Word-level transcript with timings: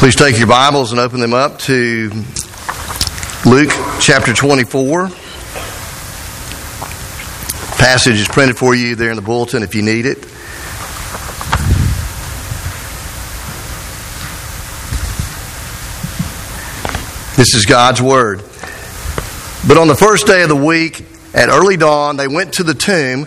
Please 0.00 0.16
take 0.16 0.38
your 0.38 0.46
Bibles 0.46 0.92
and 0.92 0.98
open 0.98 1.20
them 1.20 1.34
up 1.34 1.58
to 1.58 2.10
Luke 3.44 3.68
chapter 4.00 4.32
24. 4.32 5.08
Passage 7.76 8.18
is 8.18 8.26
printed 8.26 8.56
for 8.56 8.74
you 8.74 8.94
there 8.94 9.10
in 9.10 9.16
the 9.16 9.22
bulletin 9.22 9.62
if 9.62 9.74
you 9.74 9.82
need 9.82 10.06
it. 10.06 10.22
This 17.36 17.54
is 17.54 17.66
God's 17.68 18.00
Word. 18.00 18.38
But 19.68 19.76
on 19.76 19.86
the 19.86 19.96
first 19.96 20.26
day 20.26 20.40
of 20.40 20.48
the 20.48 20.56
week, 20.56 21.04
at 21.34 21.50
early 21.50 21.76
dawn, 21.76 22.16
they 22.16 22.26
went 22.26 22.54
to 22.54 22.62
the 22.62 22.72
tomb 22.72 23.26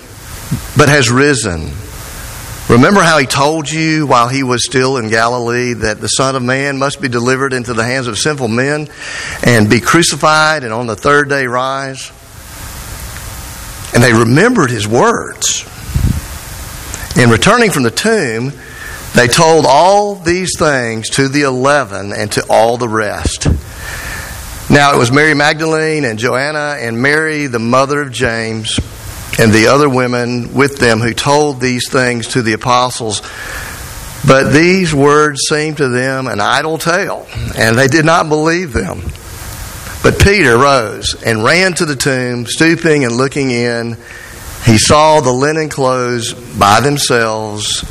but 0.77 0.89
has 0.89 1.09
risen. 1.09 1.71
Remember 2.69 3.01
how 3.01 3.17
he 3.17 3.25
told 3.25 3.69
you 3.69 4.07
while 4.07 4.29
he 4.29 4.43
was 4.43 4.63
still 4.65 4.97
in 4.97 5.09
Galilee 5.09 5.73
that 5.73 5.99
the 5.99 6.07
Son 6.07 6.35
of 6.35 6.43
Man 6.43 6.77
must 6.77 7.01
be 7.01 7.09
delivered 7.09 7.51
into 7.51 7.73
the 7.73 7.83
hands 7.83 8.07
of 8.07 8.17
sinful 8.17 8.47
men 8.47 8.87
and 9.43 9.69
be 9.69 9.81
crucified 9.81 10.63
and 10.63 10.71
on 10.71 10.87
the 10.87 10.95
third 10.95 11.27
day 11.27 11.47
rise? 11.47 12.11
And 13.93 14.01
they 14.01 14.13
remembered 14.13 14.71
his 14.71 14.87
words. 14.87 15.65
In 17.17 17.29
returning 17.29 17.71
from 17.71 17.83
the 17.83 17.91
tomb, 17.91 18.53
they 19.15 19.27
told 19.27 19.65
all 19.67 20.15
these 20.15 20.57
things 20.57 21.09
to 21.11 21.27
the 21.27 21.41
eleven 21.41 22.13
and 22.13 22.31
to 22.31 22.45
all 22.49 22.77
the 22.77 22.87
rest. 22.87 23.47
Now 24.69 24.95
it 24.95 24.97
was 24.97 25.11
Mary 25.11 25.33
Magdalene 25.33 26.05
and 26.05 26.17
Joanna 26.17 26.77
and 26.79 27.01
Mary, 27.01 27.47
the 27.47 27.59
mother 27.59 28.01
of 28.01 28.13
James 28.13 28.79
and 29.39 29.51
the 29.51 29.67
other 29.67 29.89
women 29.89 30.53
with 30.53 30.77
them 30.77 30.99
who 30.99 31.13
told 31.13 31.59
these 31.59 31.89
things 31.89 32.29
to 32.29 32.41
the 32.41 32.53
apostles. 32.53 33.21
But 34.25 34.51
these 34.51 34.93
words 34.93 35.41
seemed 35.49 35.77
to 35.77 35.89
them 35.89 36.27
an 36.27 36.39
idle 36.39 36.77
tale, 36.77 37.27
and 37.55 37.77
they 37.77 37.87
did 37.87 38.05
not 38.05 38.29
believe 38.29 38.71
them. 38.73 39.01
But 40.03 40.19
Peter 40.19 40.57
rose 40.57 41.21
and 41.23 41.43
ran 41.43 41.73
to 41.73 41.85
the 41.85 41.95
tomb, 41.95 42.45
stooping 42.45 43.03
and 43.03 43.15
looking 43.15 43.51
in. 43.51 43.97
He 44.65 44.77
saw 44.77 45.21
the 45.21 45.31
linen 45.31 45.69
clothes 45.69 46.33
by 46.33 46.81
themselves, 46.81 47.83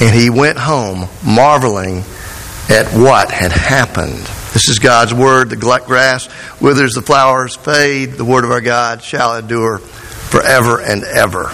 and 0.00 0.14
he 0.14 0.30
went 0.30 0.58
home, 0.58 1.08
marveling 1.24 2.04
at 2.68 2.92
what 2.94 3.30
had 3.30 3.52
happened. 3.52 4.18
This 4.52 4.68
is 4.68 4.78
God's 4.78 5.14
word. 5.14 5.50
The 5.50 5.56
grass 5.56 6.28
withers, 6.60 6.94
the 6.94 7.02
flowers 7.02 7.56
fade. 7.56 8.12
The 8.12 8.24
word 8.24 8.44
of 8.44 8.50
our 8.50 8.60
God 8.60 9.02
shall 9.02 9.36
endure 9.36 9.80
forever 10.30 10.80
and 10.80 11.04
ever. 11.04 11.52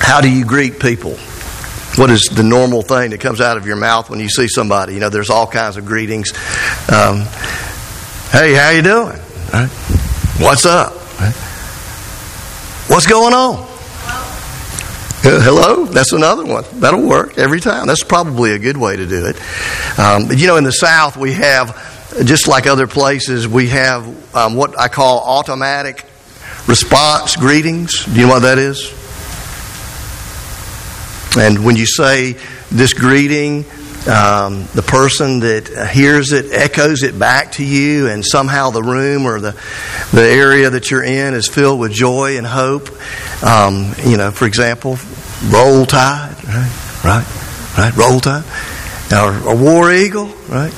How 0.00 0.20
do 0.20 0.30
you 0.30 0.44
greet 0.44 0.80
people? 0.80 1.16
What 1.96 2.10
is 2.10 2.24
the 2.24 2.42
normal 2.42 2.82
thing 2.82 3.10
that 3.10 3.20
comes 3.20 3.40
out 3.40 3.56
of 3.56 3.66
your 3.66 3.76
mouth 3.76 4.10
when 4.10 4.20
you 4.20 4.28
see 4.28 4.48
somebody? 4.48 4.94
You 4.94 5.00
know, 5.00 5.08
there's 5.08 5.30
all 5.30 5.46
kinds 5.46 5.76
of 5.76 5.84
greetings. 5.84 6.32
Um, 6.90 7.26
hey, 8.30 8.54
how 8.54 8.70
you 8.70 8.82
doing? 8.82 9.18
What's 10.38 10.66
up? 10.66 10.94
What's 12.88 13.06
going 13.06 13.34
on? 13.34 13.66
Hello? 15.22 15.84
That's 15.84 16.12
another 16.12 16.44
one. 16.46 16.64
That'll 16.80 17.06
work 17.06 17.36
every 17.38 17.60
time. 17.60 17.86
That's 17.86 18.02
probably 18.02 18.52
a 18.52 18.58
good 18.58 18.76
way 18.76 18.96
to 18.96 19.06
do 19.06 19.26
it. 19.26 19.36
Um, 19.98 20.32
you 20.32 20.46
know, 20.46 20.56
in 20.56 20.64
the 20.64 20.72
South, 20.72 21.16
we 21.16 21.34
have 21.34 21.76
just 22.24 22.48
like 22.48 22.66
other 22.66 22.86
places, 22.86 23.46
we 23.46 23.68
have 23.68 24.04
um, 24.34 24.54
what 24.54 24.78
I 24.78 24.88
call 24.88 25.20
automatic 25.20 26.04
response 26.66 27.36
greetings. 27.36 28.04
Do 28.04 28.12
you 28.12 28.26
know 28.26 28.34
what 28.34 28.42
that 28.42 28.58
is? 28.58 28.94
And 31.36 31.64
when 31.64 31.76
you 31.76 31.86
say 31.86 32.36
this 32.70 32.92
greeting, 32.92 33.64
um, 34.08 34.66
the 34.74 34.82
person 34.84 35.40
that 35.40 35.90
hears 35.92 36.32
it 36.32 36.52
echoes 36.52 37.02
it 37.02 37.18
back 37.18 37.52
to 37.52 37.64
you, 37.64 38.08
and 38.08 38.24
somehow 38.24 38.70
the 38.70 38.82
room 38.82 39.26
or 39.26 39.40
the 39.40 39.52
the 40.12 40.22
area 40.22 40.70
that 40.70 40.90
you're 40.90 41.04
in 41.04 41.34
is 41.34 41.48
filled 41.48 41.78
with 41.78 41.92
joy 41.92 42.38
and 42.38 42.46
hope. 42.46 42.88
Um, 43.44 43.94
you 44.04 44.16
know, 44.16 44.30
for 44.30 44.46
example, 44.46 44.98
roll 45.48 45.86
tide, 45.86 46.34
right, 46.44 47.00
right, 47.04 47.76
right, 47.78 47.96
roll 47.96 48.20
tide, 48.20 48.44
or 49.12 49.52
a 49.52 49.54
war 49.54 49.92
eagle, 49.92 50.28
right. 50.48 50.74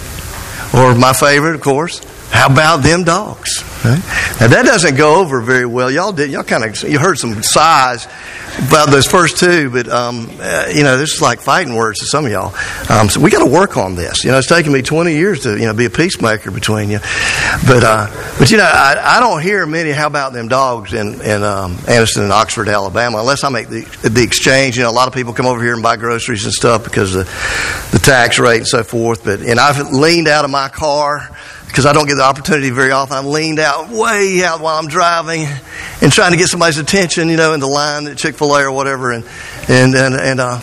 Or 0.74 0.94
my 0.94 1.12
favorite, 1.12 1.54
of 1.54 1.60
course, 1.60 2.00
how 2.32 2.50
about 2.50 2.78
them 2.78 3.04
dogs? 3.04 3.62
Right? 3.84 4.02
Now 4.40 4.48
that 4.48 4.62
doesn't 4.64 4.96
go 4.96 5.20
over 5.20 5.42
very 5.42 5.66
well. 5.66 5.90
Y'all 5.90 6.12
did. 6.12 6.30
Y'all 6.30 6.44
kind 6.44 6.64
of 6.64 6.82
you 6.82 6.98
heard 6.98 7.18
some 7.18 7.42
sighs 7.42 8.08
about 8.66 8.90
those 8.90 9.06
first 9.06 9.38
two, 9.38 9.70
but 9.70 9.86
um, 9.88 10.30
uh, 10.40 10.66
you 10.74 10.82
know 10.82 10.96
this 10.96 11.14
is 11.14 11.22
like 11.22 11.40
fighting 11.40 11.74
words 11.74 12.00
to 12.00 12.06
some 12.06 12.24
of 12.24 12.32
y'all. 12.32 12.54
Um, 12.90 13.10
so 13.10 13.20
we 13.20 13.30
got 13.30 13.44
to 13.44 13.50
work 13.50 13.76
on 13.76 13.96
this. 13.96 14.24
You 14.24 14.30
know, 14.30 14.38
it's 14.38 14.48
taken 14.48 14.72
me 14.72 14.80
20 14.82 15.12
years 15.12 15.42
to 15.42 15.58
you 15.58 15.66
know 15.66 15.74
be 15.74 15.84
a 15.84 15.90
peacemaker 15.90 16.50
between 16.50 16.90
you, 16.90 17.00
but 17.66 17.84
uh, 17.84 18.34
but 18.38 18.50
you 18.50 18.56
know 18.56 18.64
I, 18.64 19.16
I 19.18 19.20
don't 19.20 19.42
hear 19.42 19.66
many. 19.66 19.90
How 19.90 20.06
about 20.06 20.32
them 20.32 20.48
dogs 20.48 20.94
in 20.94 21.20
in 21.20 21.42
um, 21.42 21.76
Anniston 21.76 22.22
and 22.22 22.32
Oxford, 22.32 22.68
Alabama? 22.68 23.18
Unless 23.18 23.44
I 23.44 23.50
make 23.50 23.68
the 23.68 23.82
the 24.08 24.22
exchange. 24.22 24.78
You 24.78 24.84
know, 24.84 24.90
a 24.90 24.92
lot 24.92 25.06
of 25.06 25.12
people 25.12 25.34
come 25.34 25.46
over 25.46 25.62
here 25.62 25.74
and 25.74 25.82
buy 25.82 25.96
groceries 25.96 26.44
and 26.44 26.52
stuff 26.54 26.82
because 26.82 27.14
of 27.14 27.26
the, 27.26 27.98
the 27.98 28.02
tax 28.02 28.38
rate 28.38 28.58
and 28.58 28.66
so 28.66 28.82
forth. 28.82 29.22
But 29.22 29.40
and 29.40 29.60
I've 29.60 29.92
leaned 29.92 30.28
out 30.28 30.46
of 30.46 30.50
my 30.50 30.68
car 30.68 31.28
because 31.72 31.86
I 31.86 31.94
don't 31.94 32.06
get 32.06 32.16
the 32.16 32.22
opportunity 32.22 32.68
very 32.68 32.90
often. 32.90 33.16
I'm 33.16 33.24
leaned 33.24 33.58
out 33.58 33.88
way 33.88 34.44
out 34.44 34.60
while 34.60 34.78
I'm 34.78 34.88
driving 34.88 35.46
and 36.02 36.12
trying 36.12 36.32
to 36.32 36.36
get 36.36 36.48
somebody's 36.48 36.76
attention, 36.76 37.30
you 37.30 37.38
know, 37.38 37.54
in 37.54 37.60
the 37.60 37.66
line 37.66 38.06
at 38.08 38.18
Chick 38.18 38.34
Fil 38.34 38.54
A 38.54 38.64
or 38.64 38.72
whatever, 38.72 39.10
and 39.10 39.24
and 39.70 39.94
and 39.94 40.14
and 40.14 40.38
uh, 40.38 40.60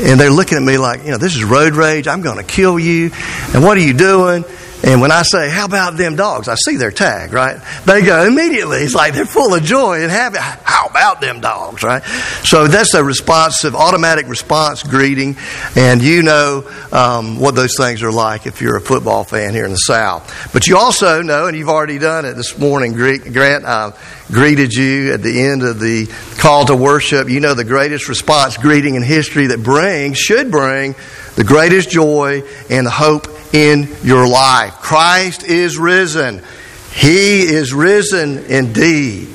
and 0.00 0.18
they're 0.18 0.30
looking 0.30 0.56
at 0.56 0.64
me 0.64 0.78
like, 0.78 1.04
you 1.04 1.10
know, 1.10 1.18
this 1.18 1.36
is 1.36 1.44
road 1.44 1.74
rage. 1.74 2.08
I'm 2.08 2.22
going 2.22 2.38
to 2.38 2.44
kill 2.44 2.78
you. 2.78 3.10
And 3.52 3.62
what 3.62 3.76
are 3.76 3.82
you 3.82 3.92
doing? 3.92 4.46
And 4.84 5.00
when 5.00 5.12
I 5.12 5.22
say, 5.22 5.48
how 5.48 5.64
about 5.64 5.96
them 5.96 6.16
dogs? 6.16 6.48
I 6.48 6.56
see 6.56 6.76
their 6.76 6.90
tag, 6.90 7.32
right? 7.32 7.60
They 7.84 8.02
go 8.02 8.24
immediately. 8.24 8.78
It's 8.78 8.94
like 8.94 9.14
they're 9.14 9.24
full 9.24 9.54
of 9.54 9.62
joy 9.62 10.02
and 10.02 10.10
happy. 10.10 10.38
How 10.40 10.86
about 10.86 11.20
them 11.20 11.40
dogs, 11.40 11.84
right? 11.84 12.02
So 12.44 12.66
that's 12.66 12.94
a 12.94 13.04
responsive, 13.04 13.76
automatic 13.76 14.26
response 14.26 14.82
greeting. 14.82 15.36
And 15.76 16.02
you 16.02 16.22
know 16.24 16.68
um, 16.90 17.38
what 17.38 17.54
those 17.54 17.76
things 17.76 18.02
are 18.02 18.10
like 18.10 18.46
if 18.46 18.60
you're 18.60 18.76
a 18.76 18.80
football 18.80 19.22
fan 19.22 19.54
here 19.54 19.64
in 19.64 19.70
the 19.70 19.76
South. 19.76 20.50
But 20.52 20.66
you 20.66 20.76
also 20.76 21.22
know, 21.22 21.46
and 21.46 21.56
you've 21.56 21.68
already 21.68 21.98
done 21.98 22.24
it 22.24 22.34
this 22.34 22.58
morning, 22.58 22.92
Grant 22.92 23.64
I 23.64 23.92
greeted 24.32 24.74
you 24.74 25.12
at 25.12 25.22
the 25.22 25.42
end 25.42 25.62
of 25.62 25.78
the 25.78 26.12
call 26.38 26.64
to 26.64 26.74
worship. 26.74 27.28
You 27.28 27.38
know 27.38 27.54
the 27.54 27.64
greatest 27.64 28.08
response 28.08 28.56
greeting 28.56 28.96
in 28.96 29.02
history 29.02 29.48
that 29.48 29.62
brings, 29.62 30.18
should 30.18 30.50
bring, 30.50 30.96
the 31.36 31.44
greatest 31.44 31.90
joy 31.90 32.42
and 32.68 32.86
the 32.86 32.90
hope 32.90 33.28
in 33.52 33.94
your 34.02 34.26
life. 34.26 34.74
Christ 34.74 35.44
is 35.44 35.78
risen. 35.78 36.42
He 36.92 37.42
is 37.42 37.72
risen 37.72 38.38
indeed. 38.46 39.28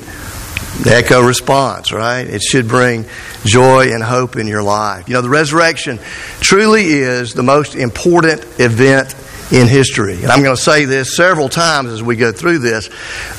The 0.83 0.95
echo 0.95 1.21
response, 1.21 1.91
right? 1.91 2.21
It 2.27 2.43
should 2.43 2.67
bring 2.67 3.05
joy 3.45 3.93
and 3.93 4.03
hope 4.03 4.35
in 4.35 4.45
your 4.45 4.61
life. 4.61 5.07
You 5.07 5.15
know, 5.15 5.21
the 5.21 5.29
resurrection 5.29 5.99
truly 6.39 6.85
is 6.85 7.33
the 7.33 7.43
most 7.43 7.75
important 7.75 8.45
event 8.59 9.15
in 9.51 9.67
history. 9.67 10.23
And 10.23 10.27
I'm 10.27 10.43
going 10.43 10.55
to 10.55 10.61
say 10.61 10.85
this 10.85 11.15
several 11.15 11.47
times 11.47 11.91
as 11.91 12.03
we 12.03 12.15
go 12.15 12.31
through 12.31 12.59
this, 12.59 12.89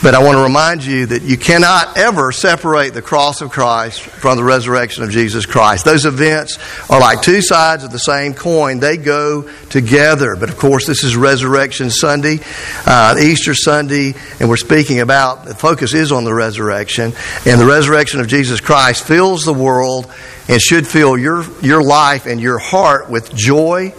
but 0.02 0.14
I 0.14 0.22
want 0.22 0.38
to 0.38 0.42
remind 0.42 0.84
you 0.84 1.06
that 1.06 1.22
you 1.22 1.36
cannot 1.36 1.98
ever 1.98 2.32
separate 2.32 2.94
the 2.94 3.02
cross 3.02 3.42
of 3.42 3.50
Christ 3.50 4.00
from 4.00 4.38
the 4.38 4.44
resurrection 4.44 5.04
of 5.04 5.10
Jesus 5.10 5.44
Christ. 5.44 5.84
Those 5.84 6.06
events 6.06 6.58
are 6.88 7.00
like 7.00 7.20
two 7.20 7.42
sides 7.42 7.84
of 7.84 7.92
the 7.92 7.98
same 7.98 8.32
coin, 8.32 8.80
they 8.80 8.96
go 8.96 9.50
together. 9.68 10.34
But 10.36 10.48
of 10.48 10.56
course, 10.56 10.86
this 10.86 11.04
is 11.04 11.14
Resurrection 11.14 11.90
Sunday, 11.90 12.40
uh, 12.86 13.16
Easter 13.20 13.54
Sunday, 13.54 14.14
and 14.40 14.48
we're 14.48 14.56
speaking 14.56 15.00
about 15.00 15.44
the 15.44 15.54
focus 15.54 15.92
is 15.92 16.10
on 16.10 16.24
the 16.24 16.34
resurrection. 16.34 17.12
And 17.44 17.60
the 17.60 17.66
resurrection 17.66 18.20
of 18.20 18.28
Jesus 18.28 18.60
Christ 18.60 19.06
fills 19.06 19.44
the 19.44 19.54
world 19.54 20.10
and 20.48 20.60
should 20.60 20.86
fill 20.86 21.18
your, 21.18 21.44
your 21.60 21.82
life 21.82 22.24
and 22.24 22.40
your 22.40 22.58
heart 22.58 23.10
with 23.10 23.34
joy 23.34 23.92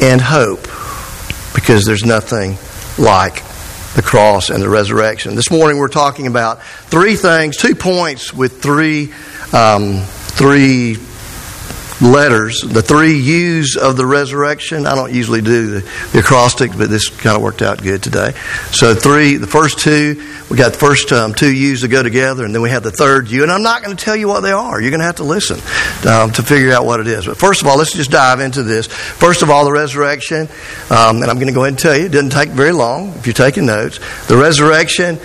and 0.00 0.20
hope 0.20 0.66
because 1.54 1.84
there's 1.84 2.04
nothing 2.04 2.56
like 2.98 3.42
the 3.94 4.02
cross 4.02 4.50
and 4.50 4.62
the 4.62 4.68
resurrection. 4.68 5.36
This 5.36 5.50
morning 5.50 5.78
we're 5.78 5.88
talking 5.88 6.26
about 6.26 6.62
three 6.62 7.16
things, 7.16 7.56
two 7.56 7.74
points 7.74 8.34
with 8.34 8.60
three, 8.60 9.12
um, 9.52 10.00
three 10.02 10.96
letters, 12.00 12.60
the 12.60 12.82
three 12.82 13.18
U's 13.18 13.76
of 13.76 13.96
the 13.96 14.04
resurrection. 14.04 14.86
I 14.86 14.94
don't 14.94 15.12
usually 15.12 15.42
do 15.42 15.80
the, 15.80 15.90
the 16.12 16.18
acrostics, 16.18 16.74
but 16.74 16.90
this 16.90 17.08
kind 17.08 17.36
of 17.36 17.42
worked 17.42 17.62
out 17.62 17.82
good 17.82 18.02
today. 18.02 18.32
So 18.72 18.94
three, 18.94 19.36
the 19.36 19.46
first 19.46 19.78
two, 19.78 20.20
we 20.50 20.56
got 20.56 20.72
the 20.72 20.78
first 20.78 21.12
um, 21.12 21.34
two 21.34 21.52
U's 21.52 21.82
to 21.82 21.88
go 21.88 22.02
together, 22.02 22.44
and 22.44 22.54
then 22.54 22.62
we 22.62 22.70
have 22.70 22.82
the 22.82 22.90
third 22.90 23.30
U. 23.30 23.42
And 23.42 23.52
I'm 23.52 23.62
not 23.62 23.82
going 23.82 23.96
to 23.96 24.04
tell 24.04 24.16
you 24.16 24.28
what 24.28 24.40
they 24.40 24.52
are. 24.52 24.80
You're 24.80 24.90
going 24.90 25.00
to 25.00 25.06
have 25.06 25.16
to 25.16 25.24
listen 25.24 25.56
um, 26.08 26.32
to 26.32 26.42
figure 26.42 26.72
out 26.72 26.84
what 26.84 27.00
it 27.00 27.06
is. 27.06 27.26
But 27.26 27.36
first 27.36 27.62
of 27.62 27.68
all, 27.68 27.78
let's 27.78 27.92
just 27.92 28.10
dive 28.10 28.40
into 28.40 28.62
this. 28.62 28.86
First 28.86 29.42
of 29.42 29.50
all, 29.50 29.64
the 29.64 29.72
resurrection, 29.72 30.48
um, 30.90 31.22
and 31.22 31.26
I'm 31.26 31.36
going 31.36 31.46
to 31.48 31.52
go 31.52 31.62
ahead 31.62 31.74
and 31.74 31.78
tell 31.78 31.96
you, 31.96 32.06
it 32.06 32.12
didn't 32.12 32.30
take 32.30 32.50
very 32.50 32.72
long 32.72 33.10
if 33.10 33.26
you're 33.26 33.34
taking 33.34 33.66
notes. 33.66 34.00
The 34.26 34.36
resurrection 34.36 35.18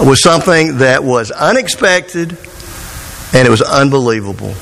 was 0.00 0.22
something 0.22 0.78
that 0.78 1.04
was 1.04 1.30
unexpected 1.30 2.36
and 3.34 3.46
it 3.46 3.50
was 3.50 3.62
unbelievable 3.62 4.54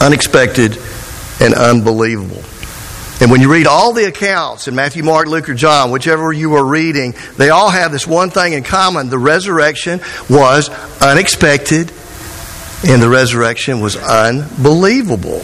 unexpected, 0.00 0.78
and 1.40 1.54
unbelievable. 1.54 2.42
And 3.20 3.30
when 3.30 3.40
you 3.40 3.50
read 3.50 3.66
all 3.66 3.94
the 3.94 4.04
accounts 4.04 4.68
in 4.68 4.74
Matthew, 4.74 5.02
Mark, 5.02 5.26
Luke, 5.26 5.48
or 5.48 5.54
John, 5.54 5.90
whichever 5.90 6.32
you 6.32 6.54
are 6.54 6.64
reading, 6.64 7.14
they 7.38 7.48
all 7.48 7.70
have 7.70 7.90
this 7.90 8.06
one 8.06 8.28
thing 8.28 8.52
in 8.52 8.62
common. 8.62 9.08
The 9.08 9.18
resurrection 9.18 10.00
was 10.28 10.68
unexpected, 11.00 11.92
and 12.86 13.00
the 13.00 13.08
resurrection 13.08 13.80
was 13.80 13.96
unbelievable. 13.96 15.42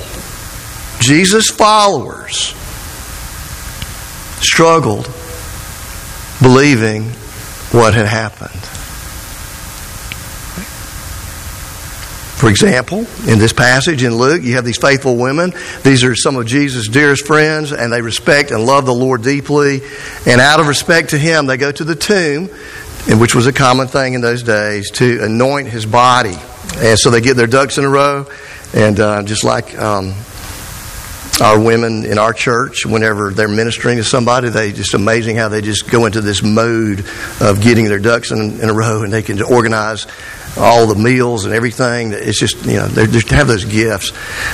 Jesus' 1.01 1.49
followers 1.49 2.55
struggled 4.41 5.11
believing 6.43 7.05
what 7.73 7.95
had 7.95 8.07
happened. 8.07 8.82
For 12.43 12.51
example, 12.51 13.07
in 13.29 13.39
this 13.39 13.53
passage 13.53 14.03
in 14.03 14.17
Luke, 14.17 14.43
you 14.43 14.57
have 14.57 14.65
these 14.65 14.77
faithful 14.77 15.17
women. 15.17 15.53
These 15.85 16.03
are 16.03 16.17
some 16.17 16.35
of 16.35 16.45
Jesus' 16.45 16.89
dearest 16.89 17.25
friends, 17.25 17.71
and 17.71 17.93
they 17.93 18.03
respect 18.03 18.51
and 18.51 18.67
love 18.67 18.85
the 18.85 18.93
Lord 18.93 19.23
deeply. 19.23 19.81
And 20.27 20.41
out 20.41 20.59
of 20.59 20.67
respect 20.67 21.11
to 21.11 21.19
Him, 21.19 21.47
they 21.47 21.57
go 21.57 21.71
to 21.71 21.85
the 21.85 21.95
tomb, 21.95 22.49
which 23.21 23.37
was 23.37 23.47
a 23.47 23.53
common 23.53 23.87
thing 23.87 24.15
in 24.15 24.23
those 24.23 24.43
days, 24.43 24.91
to 24.95 25.23
anoint 25.23 25.69
His 25.69 25.87
body. 25.87 26.35
And 26.79 26.99
so 26.99 27.11
they 27.11 27.21
get 27.21 27.37
their 27.37 27.47
ducks 27.47 27.79
in 27.79 27.85
a 27.85 27.89
row, 27.89 28.27
and 28.75 28.99
uh, 28.99 29.23
just 29.23 29.45
like 29.45 29.79
um, 29.79 30.13
our 31.41 31.61
women 31.61 32.05
in 32.05 32.19
our 32.19 32.33
church, 32.33 32.85
whenever 32.85 33.31
they're 33.31 33.47
ministering 33.47 33.99
to 33.99 34.05
somebody, 34.05 34.49
they 34.49 34.73
just 34.73 34.95
amazing 34.95 35.37
how 35.37 35.49
they 35.49 35.61
just 35.61 35.89
go 35.89 36.07
into 36.07 36.21
this 36.21 36.43
mode 36.43 37.05
of 37.41 37.61
getting 37.61 37.85
their 37.85 38.01
ducks 38.01 38.33
in, 38.33 38.61
in 38.61 38.69
a 38.69 38.75
row, 38.75 39.05
and 39.05 39.13
they 39.13 39.23
can 39.23 39.41
organize 39.43 40.09
all 40.57 40.87
the 40.87 40.95
meals 40.95 41.45
and 41.45 41.55
everything. 41.55 42.13
It's 42.13 42.39
just, 42.39 42.65
you 42.67 42.75
know, 42.75 42.87
they 42.87 43.07
just 43.07 43.29
have 43.31 43.49
those 43.49 43.65
gifts. 43.65 44.13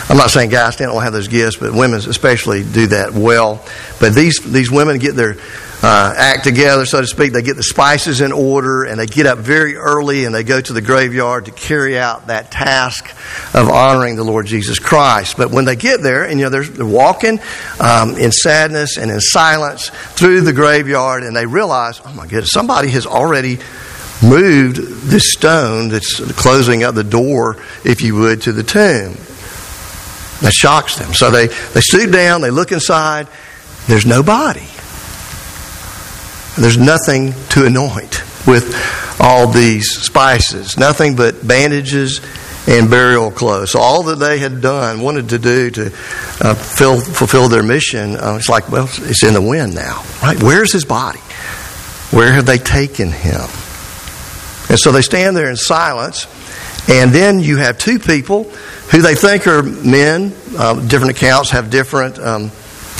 I'm 0.08 0.16
not 0.16 0.30
saying 0.30 0.50
guys 0.50 0.76
don't 0.76 1.02
have 1.02 1.12
those 1.12 1.28
gifts, 1.28 1.56
but 1.56 1.72
women 1.72 1.98
especially 1.98 2.62
do 2.62 2.88
that 2.88 3.12
well. 3.12 3.64
But 4.00 4.14
these, 4.14 4.38
these 4.40 4.70
women 4.70 4.98
get 4.98 5.14
their 5.16 5.36
uh, 5.82 6.12
act 6.16 6.44
together, 6.44 6.84
so 6.86 7.00
to 7.00 7.06
speak. 7.06 7.32
They 7.32 7.42
get 7.42 7.56
the 7.56 7.62
spices 7.62 8.20
in 8.20 8.32
order 8.32 8.84
and 8.84 8.98
they 8.98 9.06
get 9.06 9.26
up 9.26 9.38
very 9.38 9.76
early 9.76 10.24
and 10.24 10.34
they 10.34 10.42
go 10.42 10.60
to 10.60 10.72
the 10.72 10.82
graveyard 10.82 11.44
to 11.44 11.50
carry 11.52 11.98
out 11.98 12.28
that 12.28 12.50
task 12.50 13.08
of 13.54 13.68
honoring 13.68 14.16
the 14.16 14.24
Lord 14.24 14.46
Jesus 14.46 14.78
Christ. 14.78 15.36
But 15.36 15.50
when 15.50 15.64
they 15.64 15.76
get 15.76 16.00
there, 16.02 16.24
and 16.24 16.38
you 16.38 16.46
know, 16.46 16.50
they're, 16.50 16.64
they're 16.64 16.86
walking 16.86 17.38
um, 17.80 18.16
in 18.16 18.32
sadness 18.32 18.98
and 18.98 19.10
in 19.10 19.20
silence 19.20 19.90
through 19.90 20.40
the 20.40 20.52
graveyard 20.52 21.22
and 21.22 21.36
they 21.36 21.46
realize, 21.46 22.00
oh 22.04 22.12
my 22.12 22.26
goodness, 22.26 22.50
somebody 22.50 22.88
has 22.90 23.06
already 23.06 23.58
moved 24.22 24.76
this 24.76 25.32
stone 25.32 25.88
that's 25.88 26.20
closing 26.32 26.82
up 26.82 26.94
the 26.94 27.04
door, 27.04 27.56
if 27.84 28.02
you 28.02 28.16
would, 28.16 28.42
to 28.42 28.52
the 28.52 28.62
tomb. 28.62 29.14
That 30.40 30.52
shocks 30.52 30.96
them. 30.96 31.14
So 31.14 31.30
they, 31.30 31.48
they 31.48 31.80
stoop 31.80 32.12
down, 32.12 32.40
they 32.40 32.50
look 32.50 32.72
inside, 32.72 33.28
there's 33.86 34.06
no 34.06 34.22
body. 34.22 34.68
There's 36.56 36.78
nothing 36.78 37.34
to 37.50 37.66
anoint 37.66 38.22
with 38.46 38.74
all 39.20 39.46
these 39.48 39.90
spices, 39.90 40.76
nothing 40.76 41.16
but 41.16 41.46
bandages 41.46 42.20
and 42.68 42.90
burial 42.90 43.30
clothes. 43.30 43.72
So 43.72 43.80
all 43.80 44.02
that 44.04 44.16
they 44.16 44.38
had 44.38 44.60
done, 44.60 45.00
wanted 45.00 45.30
to 45.30 45.38
do 45.38 45.70
to 45.70 45.86
uh, 45.86 46.54
fill, 46.54 47.00
fulfill 47.00 47.48
their 47.48 47.62
mission, 47.62 48.16
uh, 48.16 48.36
it's 48.38 48.48
like, 48.48 48.68
well, 48.68 48.88
it's 48.92 49.24
in 49.24 49.34
the 49.34 49.42
wind 49.42 49.74
now, 49.74 50.04
right? 50.22 50.40
Where's 50.42 50.72
his 50.72 50.84
body? 50.84 51.20
Where 52.10 52.32
have 52.32 52.46
they 52.46 52.58
taken 52.58 53.10
him? 53.10 53.48
And 54.68 54.78
so 54.78 54.92
they 54.92 55.02
stand 55.02 55.36
there 55.36 55.50
in 55.50 55.56
silence. 55.56 56.26
And 56.88 57.12
then 57.12 57.40
you 57.40 57.58
have 57.58 57.78
two 57.78 57.98
people 57.98 58.44
who 58.44 59.02
they 59.02 59.14
think 59.14 59.46
are 59.46 59.62
men. 59.62 60.34
Uh, 60.56 60.86
different 60.86 61.16
accounts 61.16 61.50
have 61.50 61.70
different 61.70 62.18
um, 62.18 62.50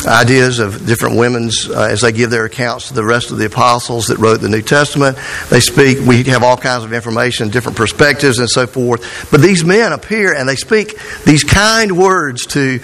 ideas 0.07 0.59
of 0.59 0.87
different 0.87 1.17
women's 1.17 1.69
uh, 1.69 1.89
as 1.91 2.03
they 2.03 2.13
give 2.13 2.31
their 2.31 2.45
accounts 2.45 2.89
to 2.89 2.95
the 2.95 3.05
rest 3.05 3.31
of 3.31 3.39
the 3.39 3.47
apostles 3.47 4.07
that 4.07 4.19
wrote 4.19 4.41
the 4.41 4.49
New 4.49 4.63
Testament. 4.63 5.19
They 5.51 5.61
speak, 5.61 5.99
we 6.07 6.23
have 6.25 6.43
all 6.43 6.57
kinds 6.57 6.85
of 6.85 6.93
information, 6.93 7.49
different 7.49 7.77
perspectives, 7.77 8.39
and 8.39 8.49
so 8.49 8.67
forth. 8.67 9.29
But 9.31 9.41
these 9.41 9.65
men 9.65 9.93
appear 9.93 10.35
and 10.35 10.49
they 10.49 10.57
speak 10.57 10.99
these 11.25 11.45
kind 11.45 11.97
words 11.97 12.47
to 12.47 12.81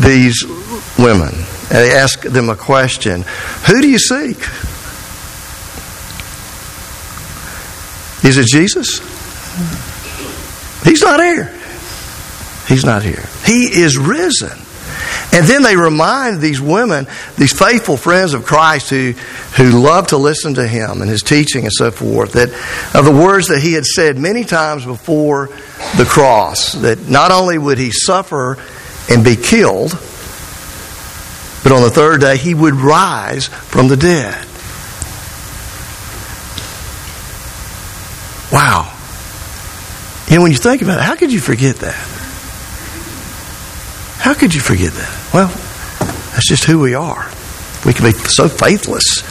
these 0.00 0.44
women. 0.98 1.34
And 1.70 1.78
they 1.84 1.92
ask 1.92 2.22
them 2.22 2.48
a 2.48 2.56
question 2.56 3.22
Who 3.66 3.80
do 3.80 3.88
you 3.88 3.98
seek? 3.98 4.38
Is 8.28 8.36
it 8.36 8.46
Jesus? 8.46 8.98
He's 10.84 11.00
not 11.00 11.18
here. 11.18 11.46
He's 12.66 12.84
not 12.84 13.02
here. 13.02 13.24
He 13.46 13.64
is 13.64 13.96
risen. 13.96 14.52
And 15.32 15.46
then 15.46 15.62
they 15.62 15.76
remind 15.76 16.42
these 16.42 16.60
women, 16.60 17.06
these 17.38 17.58
faithful 17.58 17.96
friends 17.96 18.34
of 18.34 18.44
Christ 18.44 18.90
who, 18.90 19.12
who 19.56 19.70
love 19.70 20.08
to 20.08 20.18
listen 20.18 20.54
to 20.54 20.68
him 20.68 21.00
and 21.00 21.08
his 21.08 21.22
teaching 21.22 21.64
and 21.64 21.72
so 21.72 21.90
forth, 21.90 22.32
that 22.32 22.50
of 22.94 23.06
the 23.06 23.12
words 23.12 23.48
that 23.48 23.62
he 23.62 23.72
had 23.72 23.86
said 23.86 24.18
many 24.18 24.44
times 24.44 24.84
before 24.84 25.46
the 25.96 26.04
cross, 26.06 26.74
that 26.74 27.08
not 27.08 27.30
only 27.30 27.56
would 27.56 27.78
he 27.78 27.92
suffer 27.92 28.58
and 29.10 29.24
be 29.24 29.36
killed, 29.36 29.92
but 31.62 31.72
on 31.72 31.80
the 31.80 31.90
third 31.90 32.20
day 32.20 32.36
he 32.36 32.52
would 32.52 32.74
rise 32.74 33.46
from 33.46 33.88
the 33.88 33.96
dead. 33.96 34.47
Wow. 38.52 38.94
And 40.30 40.42
when 40.42 40.52
you 40.52 40.58
think 40.58 40.82
about 40.82 40.98
it, 40.98 41.04
how 41.04 41.16
could 41.16 41.32
you 41.32 41.40
forget 41.40 41.76
that? 41.76 41.94
How 44.18 44.34
could 44.34 44.54
you 44.54 44.60
forget 44.60 44.92
that? 44.92 45.30
Well, 45.32 45.48
that's 46.32 46.48
just 46.48 46.64
who 46.64 46.78
we 46.78 46.94
are. 46.94 47.30
We 47.86 47.94
can 47.94 48.04
be 48.04 48.12
so 48.12 48.48
faithless 48.48 49.22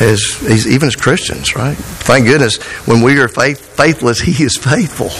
as, 0.00 0.42
as 0.48 0.66
even 0.66 0.88
as 0.88 0.96
Christians, 0.96 1.54
right? 1.54 1.76
Thank 1.76 2.26
goodness 2.26 2.56
when 2.86 3.02
we 3.02 3.20
are 3.20 3.28
faith, 3.28 3.60
faithless, 3.76 4.20
He 4.20 4.42
is 4.42 4.56
faithful. 4.56 5.10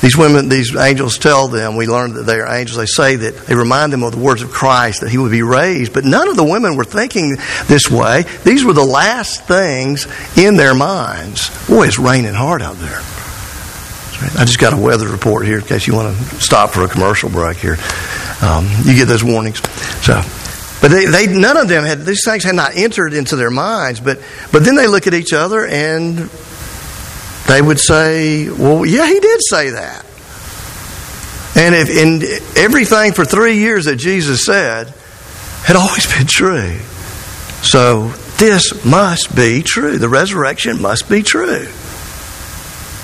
These 0.00 0.16
women, 0.16 0.48
these 0.48 0.74
angels 0.74 1.18
tell 1.18 1.48
them, 1.48 1.76
we 1.76 1.86
learn 1.86 2.14
that 2.14 2.22
they 2.22 2.40
are 2.40 2.54
angels, 2.54 2.78
they 2.78 2.86
say 2.86 3.16
that 3.16 3.46
they 3.46 3.54
remind 3.54 3.92
them 3.92 4.02
of 4.02 4.12
the 4.12 4.18
words 4.18 4.40
of 4.40 4.50
Christ, 4.50 5.02
that 5.02 5.10
he 5.10 5.18
would 5.18 5.30
be 5.30 5.42
raised. 5.42 5.92
But 5.92 6.04
none 6.04 6.28
of 6.28 6.36
the 6.36 6.44
women 6.44 6.76
were 6.76 6.84
thinking 6.84 7.36
this 7.66 7.90
way. 7.90 8.24
These 8.44 8.64
were 8.64 8.72
the 8.72 8.84
last 8.84 9.44
things 9.44 10.06
in 10.38 10.56
their 10.56 10.74
minds. 10.74 11.50
Boy, 11.68 11.86
it's 11.86 11.98
raining 11.98 12.32
hard 12.32 12.62
out 12.62 12.76
there. 12.76 13.02
I 14.38 14.44
just 14.44 14.58
got 14.58 14.72
a 14.72 14.76
weather 14.76 15.08
report 15.08 15.46
here 15.46 15.58
in 15.58 15.64
case 15.64 15.86
you 15.86 15.94
want 15.94 16.16
to 16.16 16.24
stop 16.40 16.70
for 16.70 16.84
a 16.84 16.88
commercial 16.88 17.30
break 17.30 17.56
here. 17.56 17.76
Um, 18.42 18.66
you 18.84 18.94
get 18.94 19.06
those 19.06 19.24
warnings. 19.24 19.60
So, 20.04 20.20
but 20.80 20.90
they, 20.90 21.06
they, 21.06 21.26
none 21.26 21.56
of 21.56 21.68
them 21.68 21.84
had, 21.84 22.00
these 22.00 22.24
things 22.24 22.44
had 22.44 22.54
not 22.54 22.76
entered 22.76 23.12
into 23.12 23.36
their 23.36 23.50
minds. 23.50 24.00
But, 24.00 24.18
but 24.52 24.64
then 24.64 24.76
they 24.76 24.86
look 24.86 25.06
at 25.06 25.14
each 25.14 25.32
other 25.32 25.66
and 25.66 26.30
they 27.50 27.60
would 27.60 27.80
say, 27.80 28.48
well, 28.48 28.86
yeah, 28.86 29.06
he 29.06 29.18
did 29.18 29.40
say 29.42 29.70
that. 29.70 30.06
And 31.56 31.74
if 31.74 31.90
in 31.90 32.22
everything 32.56 33.12
for 33.12 33.24
three 33.24 33.58
years 33.58 33.86
that 33.86 33.96
Jesus 33.96 34.44
said 34.44 34.94
had 35.64 35.76
always 35.76 36.06
been 36.16 36.26
true. 36.26 36.78
So 37.62 38.08
this 38.38 38.84
must 38.84 39.34
be 39.34 39.62
true. 39.62 39.98
The 39.98 40.08
resurrection 40.08 40.80
must 40.80 41.10
be 41.10 41.22
true. 41.22 41.66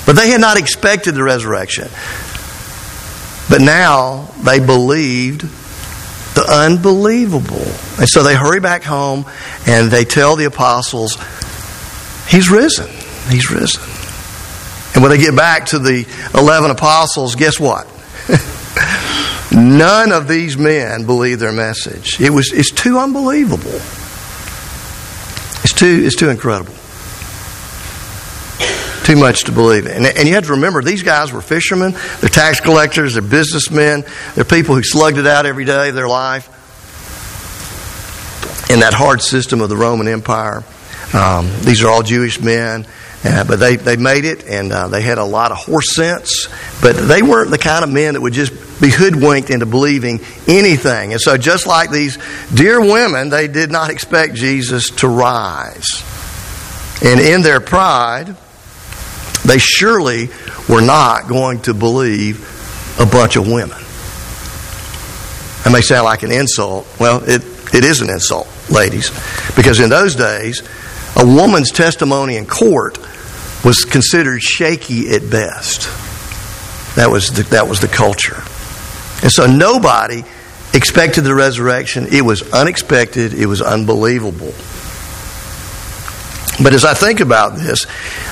But 0.07 0.15
they 0.15 0.31
had 0.31 0.41
not 0.41 0.59
expected 0.59 1.15
the 1.17 1.25
resurrection. 1.25 1.89
But 3.51 3.61
now 3.61 4.31
they 4.43 4.61
believed 4.61 5.43
the 6.35 6.47
unbelievable. 6.49 7.67
And 7.99 8.09
so 8.09 8.23
they 8.23 8.37
hurry 8.37 8.61
back 8.61 8.85
home 8.85 9.27
and 9.67 9.91
they 9.91 10.05
tell 10.05 10.37
the 10.37 10.45
apostles, 10.45 11.19
He's 12.29 12.51
risen. 12.51 12.89
He's 13.29 13.51
risen. 13.51 13.96
And 14.97 15.03
when 15.03 15.11
they 15.11 15.19
get 15.19 15.37
back 15.37 15.67
to 15.67 15.79
the 15.79 16.07
11 16.35 16.71
apostles, 16.71 17.35
guess 17.35 17.61
what? 17.61 17.87
None 19.53 20.11
of 20.11 20.27
these 20.27 20.57
men 20.57 21.05
believed 21.05 21.39
their 21.39 21.53
message. 21.53 22.19
It 22.19 22.31
was, 22.31 22.51
it's 22.51 22.71
too 22.71 22.97
unbelievable. 22.97 23.75
It's 25.63 25.75
too, 25.75 26.01
it's 26.03 26.17
too 26.17 26.31
incredible. 26.31 26.73
Too 29.05 29.17
much 29.17 29.45
to 29.45 29.53
believe. 29.53 29.85
And, 29.85 30.07
and 30.07 30.27
you 30.27 30.35
have 30.35 30.47
to 30.47 30.53
remember, 30.53 30.81
these 30.81 31.03
guys 31.03 31.31
were 31.31 31.43
fishermen, 31.43 31.93
they're 32.21 32.31
tax 32.31 32.61
collectors, 32.61 33.13
they're 33.13 33.23
businessmen, 33.23 34.03
they're 34.35 34.45
people 34.45 34.77
who 34.77 34.83
slugged 34.83 35.19
it 35.19 35.27
out 35.27 35.45
every 35.45 35.67
day 35.67 35.91
of 35.91 35.95
their 35.95 36.09
life 36.09 36.49
in 38.71 38.81
that 38.81 38.95
hard 38.95 39.21
system 39.21 39.61
of 39.61 39.69
the 39.69 39.77
Roman 39.77 40.09
Empire. 40.09 40.65
Um, 41.13 41.51
these 41.61 41.85
are 41.85 41.91
all 41.91 42.03
Jewish 42.03 42.41
men. 42.41 42.87
Uh, 43.27 43.45
but 43.45 43.59
they, 43.59 43.77
they 43.77 43.97
made 43.97 44.25
it, 44.25 44.47
and 44.47 44.73
uh, 44.73 44.89
they 44.89 45.03
had 45.03 45.19
a 45.19 45.25
lot 45.25 45.51
of 45.51 45.59
horse 45.59 45.95
sense. 45.95 46.49
But 46.81 46.93
they 46.93 47.23
weren't 47.23 47.51
the 47.51 47.59
kind 47.59 47.83
of 47.83 47.91
men 47.91 48.15
that 48.15 48.21
would 48.21 48.33
just 48.33 48.53
be 48.81 48.91
hoodwinked 48.91 49.51
into 49.51 49.67
believing 49.67 50.21
anything. 50.47 51.13
And 51.13 51.21
so, 51.21 51.37
just 51.37 51.67
like 51.67 51.91
these 51.91 52.19
dear 52.55 52.81
women, 52.81 53.31
they 53.31 53.49
did 53.49 53.71
not 53.71 53.91
expect 53.91 54.35
Jesus 54.35 54.91
to 54.91 55.09
rise. 55.09 56.05
And 57.03 57.21
in 57.21 57.43
their 57.43 57.61
pride, 57.61 58.37
they 59.45 59.59
surely 59.59 60.29
were 60.69 60.83
not 60.83 61.29
going 61.29 61.61
to 61.63 61.75
believe 61.75 62.41
a 63.01 63.07
bunch 63.07 63.37
of 63.37 63.47
women. 63.47 63.79
That 65.65 65.73
may 65.73 65.81
sound 65.81 66.05
like 66.05 66.23
an 66.23 66.33
insult. 66.33 66.87
Well, 67.01 67.23
it, 67.25 67.43
it 67.75 67.85
is 67.85 68.01
an 68.01 68.09
insult, 68.09 68.49
ladies, 68.71 69.11
because 69.57 69.81
in 69.81 69.91
those 69.91 70.15
days, 70.15 70.63
a 71.17 71.27
woman's 71.27 71.71
testimony 71.71 72.37
in 72.37 72.47
court 72.47 72.99
was 73.67 73.85
considered 73.85 74.41
shaky 74.41 75.11
at 75.11 75.29
best. 75.29 75.89
That 76.95 77.11
was 77.11 77.31
the, 77.33 77.43
that 77.51 77.69
was 77.69 77.81
the 77.81 77.89
culture. 77.89 78.41
And 79.23 79.33
so 79.33 79.47
nobody 79.47 80.23
expected 80.73 81.23
the 81.23 81.35
resurrection. 81.35 82.07
It 82.13 82.23
was 82.23 82.53
unexpected, 82.53 83.35
it 83.35 83.47
was 83.47 83.61
unbelievable. 83.61 84.55
But 86.63 86.75
as 86.75 86.85
I 86.85 86.95
think 86.95 87.19
about 87.19 87.57
this, 87.57 87.87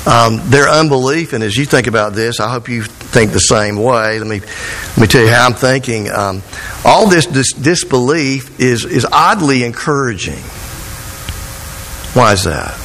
um, 0.07 0.41
their 0.51 0.69
unbelief, 0.69 1.33
and 1.33 1.43
as 1.43 1.57
you 1.57 1.67
think 1.67 1.89
about 1.89 2.15
this, 2.15 2.39
I 2.39 2.51
hope 2.51 2.69
you 2.69 2.85
think 2.85 3.33
the 3.33 3.41
same 3.41 3.77
way. 3.77 4.19
Let 4.21 4.27
me 4.29 4.41
let 4.41 4.99
me 4.99 5.07
tell 5.09 5.23
you 5.23 5.29
how 5.29 5.47
I'm 5.47 5.55
thinking. 5.55 6.11
Um, 6.11 6.43
all 6.85 7.09
this 7.09 7.27
dis- 7.27 7.53
disbelief 7.53 8.61
is 8.61 8.85
is 8.85 9.05
oddly 9.11 9.65
encouraging. 9.65 10.43
Why 12.15 12.33
is 12.33 12.45
that? 12.45 12.84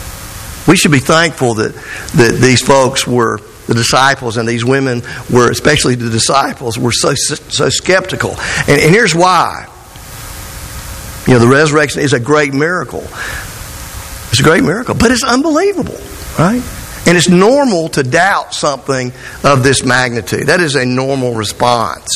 We 0.69 0.77
should 0.77 0.91
be 0.91 0.99
thankful 0.99 1.55
that, 1.55 1.73
that 1.73 2.37
these 2.39 2.61
folks 2.61 3.07
were 3.07 3.39
the 3.65 3.73
disciples 3.73 4.37
and 4.37 4.47
these 4.47 4.63
women 4.63 5.01
were, 5.31 5.49
especially 5.49 5.95
the 5.95 6.11
disciples, 6.11 6.77
were 6.77 6.91
so, 6.91 7.15
so 7.15 7.69
skeptical. 7.69 8.35
And, 8.67 8.79
and 8.79 8.93
here's 8.93 9.15
why. 9.15 9.67
You 11.25 11.33
know, 11.33 11.39
the 11.39 11.47
resurrection 11.47 12.01
is 12.01 12.13
a 12.13 12.19
great 12.19 12.53
miracle. 12.53 13.01
It's 14.29 14.39
a 14.39 14.43
great 14.43 14.63
miracle, 14.63 14.93
but 14.93 15.11
it's 15.11 15.23
unbelievable, 15.23 15.97
right? 16.37 16.61
And 17.07 17.17
it's 17.17 17.29
normal 17.29 17.89
to 17.89 18.03
doubt 18.03 18.53
something 18.53 19.11
of 19.43 19.63
this 19.63 19.83
magnitude. 19.83 20.47
That 20.47 20.59
is 20.59 20.75
a 20.75 20.85
normal 20.85 21.33
response. 21.33 22.07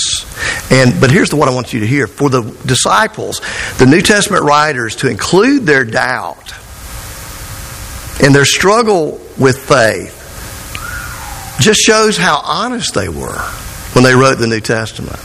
And 0.69 1.01
but 1.01 1.09
here's 1.09 1.29
the 1.29 1.37
what 1.37 1.49
I 1.49 1.53
want 1.55 1.73
you 1.73 1.79
to 1.79 1.87
hear. 1.87 2.05
For 2.05 2.29
the 2.29 2.41
disciples, 2.67 3.41
the 3.79 3.87
New 3.87 4.01
Testament 4.01 4.43
writers 4.43 4.95
to 4.97 5.09
include 5.09 5.65
their 5.65 5.85
doubt 5.85 6.53
and 8.21 8.33
their 8.33 8.45
struggle 8.45 9.19
with 9.37 9.57
faith 9.57 10.19
just 11.59 11.79
shows 11.79 12.17
how 12.17 12.41
honest 12.43 12.93
they 12.93 13.09
were 13.09 13.39
when 13.93 14.03
they 14.03 14.13
wrote 14.13 14.35
the 14.37 14.47
New 14.47 14.59
Testament. 14.59 15.19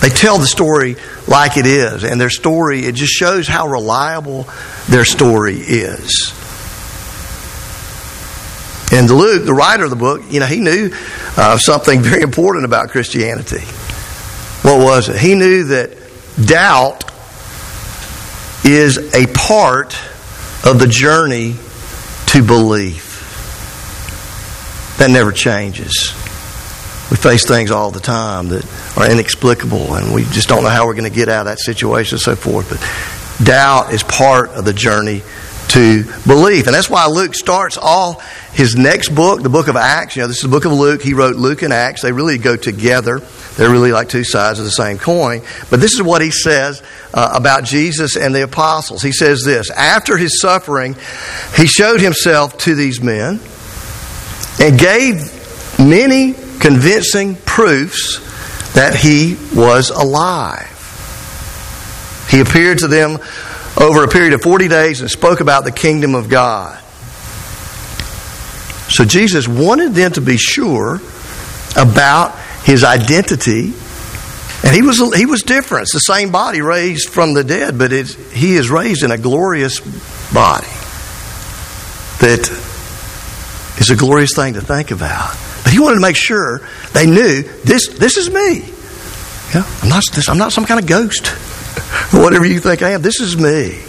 They 0.00 0.08
tell 0.08 0.38
the 0.38 0.46
story 0.46 0.96
like 1.28 1.56
it 1.56 1.66
is, 1.66 2.04
and 2.04 2.20
their 2.20 2.30
story, 2.30 2.80
it 2.80 2.94
just 2.94 3.12
shows 3.12 3.46
how 3.46 3.68
reliable 3.68 4.48
their 4.88 5.04
story 5.04 5.56
is. 5.56 6.32
And 8.92 9.10
Luke, 9.10 9.46
the 9.46 9.54
writer 9.54 9.84
of 9.84 9.90
the 9.90 9.96
book, 9.96 10.22
you 10.28 10.40
know, 10.40 10.46
he 10.46 10.60
knew 10.60 10.90
uh, 11.36 11.56
something 11.56 12.02
very 12.02 12.22
important 12.22 12.64
about 12.64 12.90
Christianity. 12.90 13.60
What 14.62 14.80
was 14.80 15.08
it? 15.08 15.16
He 15.16 15.34
knew 15.34 15.64
that 15.64 15.96
doubt 16.44 17.04
is 18.64 19.14
a 19.14 19.26
part 19.32 19.96
of 20.64 20.78
the 20.78 20.86
journey 20.86 21.56
to 22.32 22.42
believe. 22.42 23.10
That 24.98 25.10
never 25.10 25.32
changes. 25.32 26.12
We 27.10 27.16
face 27.16 27.46
things 27.46 27.70
all 27.70 27.90
the 27.90 28.00
time 28.00 28.48
that 28.48 28.64
are 28.96 29.10
inexplicable, 29.10 29.94
and 29.94 30.14
we 30.14 30.24
just 30.24 30.48
don't 30.48 30.62
know 30.62 30.70
how 30.70 30.86
we're 30.86 30.94
going 30.94 31.10
to 31.10 31.14
get 31.14 31.28
out 31.28 31.40
of 31.40 31.46
that 31.46 31.58
situation 31.58 32.16
and 32.16 32.22
so 32.22 32.34
forth. 32.34 32.70
But 32.70 33.44
doubt 33.44 33.92
is 33.92 34.02
part 34.02 34.50
of 34.50 34.64
the 34.64 34.72
journey 34.72 35.22
to 35.72 36.04
belief. 36.26 36.66
And 36.66 36.74
that's 36.74 36.90
why 36.90 37.06
Luke 37.06 37.34
starts 37.34 37.78
all 37.78 38.20
his 38.52 38.76
next 38.76 39.08
book, 39.08 39.42
the 39.42 39.48
book 39.48 39.68
of 39.68 39.76
Acts. 39.76 40.16
You 40.16 40.22
know, 40.22 40.28
this 40.28 40.36
is 40.36 40.42
the 40.42 40.48
book 40.48 40.66
of 40.66 40.72
Luke. 40.72 41.00
He 41.00 41.14
wrote 41.14 41.36
Luke 41.36 41.62
and 41.62 41.72
Acts. 41.72 42.02
They 42.02 42.12
really 42.12 42.36
go 42.36 42.56
together. 42.56 43.20
They're 43.56 43.70
really 43.70 43.90
like 43.90 44.10
two 44.10 44.24
sides 44.24 44.58
of 44.58 44.66
the 44.66 44.70
same 44.70 44.98
coin. 44.98 45.40
But 45.70 45.80
this 45.80 45.94
is 45.94 46.02
what 46.02 46.20
he 46.20 46.30
says 46.30 46.82
uh, 47.14 47.32
about 47.34 47.64
Jesus 47.64 48.16
and 48.16 48.34
the 48.34 48.42
apostles. 48.42 49.02
He 49.02 49.12
says 49.12 49.42
this 49.44 49.70
After 49.70 50.18
his 50.18 50.40
suffering, 50.40 50.94
he 51.56 51.66
showed 51.66 52.00
himself 52.00 52.58
to 52.58 52.74
these 52.74 53.00
men 53.00 53.40
and 54.60 54.78
gave 54.78 55.78
many 55.78 56.34
convincing 56.60 57.36
proofs 57.36 58.20
that 58.74 58.94
he 58.94 59.38
was 59.54 59.88
alive. 59.88 60.68
He 62.30 62.40
appeared 62.40 62.78
to 62.78 62.88
them 62.88 63.18
over 63.76 64.04
a 64.04 64.08
period 64.08 64.32
of 64.32 64.42
40 64.42 64.68
days 64.68 65.00
and 65.00 65.10
spoke 65.10 65.40
about 65.40 65.64
the 65.64 65.72
kingdom 65.72 66.14
of 66.14 66.28
God. 66.28 66.78
So 68.88 69.04
Jesus 69.04 69.48
wanted 69.48 69.94
them 69.94 70.12
to 70.12 70.20
be 70.20 70.36
sure 70.36 71.00
about 71.76 72.38
his 72.64 72.84
identity. 72.84 73.72
And 74.64 74.74
he 74.74 74.82
was, 74.82 74.98
he 75.16 75.26
was 75.26 75.42
different. 75.42 75.84
It's 75.84 75.94
the 75.94 76.00
same 76.00 76.30
body 76.30 76.60
raised 76.60 77.08
from 77.08 77.34
the 77.34 77.42
dead, 77.42 77.78
but 77.78 77.90
he 77.90 78.56
is 78.56 78.70
raised 78.70 79.02
in 79.02 79.10
a 79.10 79.18
glorious 79.18 79.80
body 80.32 80.66
that 82.20 82.48
is 83.78 83.90
a 83.90 83.96
glorious 83.96 84.36
thing 84.36 84.54
to 84.54 84.60
think 84.60 84.90
about. 84.90 85.36
But 85.64 85.72
he 85.72 85.80
wanted 85.80 85.96
to 85.96 86.00
make 86.00 86.16
sure 86.16 86.60
they 86.92 87.06
knew 87.06 87.42
this, 87.64 87.88
this 87.88 88.16
is 88.16 88.30
me. 88.30 88.60
Yeah, 89.54 89.66
I'm, 89.82 89.88
not, 89.88 90.04
this, 90.12 90.28
I'm 90.28 90.38
not 90.38 90.52
some 90.52 90.64
kind 90.64 90.78
of 90.80 90.86
ghost 90.86 91.34
whatever 92.12 92.46
you 92.46 92.60
think 92.60 92.82
I 92.82 92.90
am. 92.90 93.02
This 93.02 93.20
is 93.20 93.36
me. 93.36 93.80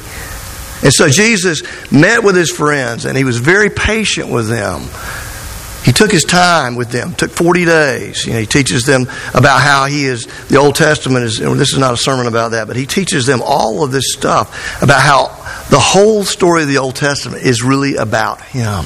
And 0.84 0.94
so 0.94 1.08
Jesus 1.08 1.64
met 1.92 2.24
with 2.24 2.36
his 2.36 2.52
friends 2.52 3.06
and 3.06 3.18
he 3.18 3.24
was 3.24 3.38
very 3.38 3.70
patient 3.70 4.30
with 4.30 4.50
them. 4.50 4.82
He 5.86 5.92
took 5.92 6.12
his 6.12 6.24
time 6.24 6.76
with 6.76 6.92
them, 6.92 7.14
took 7.14 7.32
40 7.32 7.66
days. 7.66 8.26
You 8.26 8.34
know, 8.34 8.40
he 8.40 8.46
teaches 8.46 8.84
them 8.84 9.04
about 9.34 9.62
how 9.62 9.86
he 9.86 10.06
is, 10.06 10.26
the 10.48 10.58
Old 10.58 10.76
Testament 10.76 11.26
is, 11.26 11.40
this 11.40 11.74
is 11.74 11.78
not 11.78 11.94
a 11.94 11.98
sermon 11.98 12.28
about 12.28 12.52
that, 12.52 12.68
but 12.68 12.78
he 12.78 12.86
teaches 12.86 13.26
them 13.26 13.42
all 13.44 13.84
of 13.84 13.92
this 13.92 14.14
stuff 14.14 14.82
about 14.82 15.02
how 15.02 15.28
the 15.70 15.80
whole 15.80 16.24
story 16.24 16.64
of 16.64 16.70
the 16.70 16.78
Old 16.78 16.96
Testament 16.96 17.44
is 17.44 17.64
really 17.64 17.96
about 17.96 18.42
him. 18.42 18.86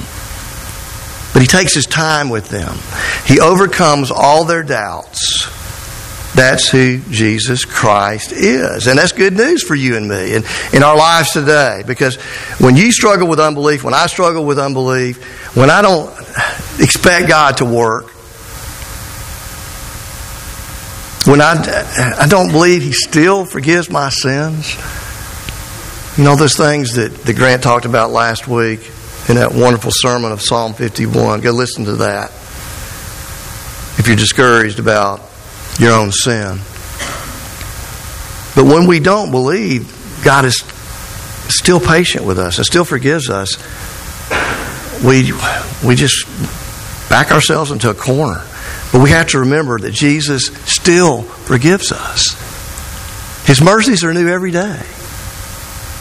But 1.34 1.42
he 1.44 1.48
takes 1.48 1.76
his 1.76 1.86
time 1.86 2.30
with 2.30 2.50
them. 2.50 2.76
He 3.28 3.40
overcomes 3.40 4.10
all 4.10 4.46
their 4.46 4.64
doubts. 4.64 5.48
That's 6.36 6.70
who 6.70 7.00
Jesus 7.10 7.66
Christ 7.66 8.32
is. 8.32 8.88
And 8.88 9.00
that's 9.00 9.12
good 9.12 9.34
news 9.34 9.64
for 9.64 9.76
you 9.76 9.98
and 9.98 10.08
me 10.08 10.36
in, 10.36 10.44
in 10.74 10.84
our 10.84 10.96
lives 10.96 11.32
today. 11.32 11.84
Because 11.86 12.16
when 12.60 12.76
you 12.76 12.92
struggle 12.92 13.28
with 13.28 13.40
unbelief, 13.40 13.84
when 13.84 13.94
I 13.94 14.06
struggle 14.08 14.46
with 14.46 14.60
unbelief, 14.60 15.56
when 15.56 15.70
I 15.70 15.82
don't 15.82 16.10
expect 16.80 17.28
God 17.28 17.58
to 17.58 17.66
work, 17.66 18.10
when 21.26 21.42
I, 21.42 22.16
I 22.20 22.28
don't 22.28 22.52
believe 22.52 22.84
He 22.84 22.92
still 22.92 23.44
forgives 23.46 23.90
my 23.90 24.10
sins, 24.10 24.76
you 26.18 26.24
know, 26.24 26.36
those 26.36 26.56
things 26.56 26.96
that, 26.96 27.14
that 27.14 27.36
Grant 27.36 27.64
talked 27.64 27.86
about 27.86 28.12
last 28.12 28.48
week 28.48 28.80
in 29.30 29.36
that 29.36 29.54
wonderful 29.54 29.92
sermon 29.94 30.32
of 30.32 30.42
Psalm 30.42 30.74
51. 30.74 31.42
Go 31.42 31.52
listen 31.52 31.86
to 31.86 31.96
that. 31.98 32.32
If 34.00 34.08
you're 34.08 34.16
discouraged 34.16 34.80
about 34.80 35.27
your 35.80 35.94
own 35.94 36.12
sin. 36.12 36.60
But 38.56 38.66
when 38.66 38.88
we 38.88 39.00
don't 39.00 39.32
believe, 39.32 39.94
God 40.24 40.46
is 40.46 40.64
still 41.50 41.80
patient 41.80 42.26
with 42.26 42.40
us 42.40 42.58
and 42.58 42.66
still 42.66 42.86
forgives 42.86 43.30
us. 43.30 43.58
We, 45.04 45.32
we 45.86 45.96
just 45.96 46.26
back 47.10 47.32
ourselves 47.32 47.72
into 47.72 47.90
a 47.90 47.94
corner. 47.94 48.44
But 48.92 49.02
we 49.02 49.12
have 49.12 49.28
to 49.28 49.40
remember 49.40 49.78
that 49.80 49.92
Jesus 49.92 50.48
still 50.66 51.24
forgives 51.24 51.92
us. 51.92 52.36
His 53.46 53.62
mercies 53.62 54.04
are 54.04 54.14
new 54.14 54.28
every 54.28 54.52
day. 54.52 54.82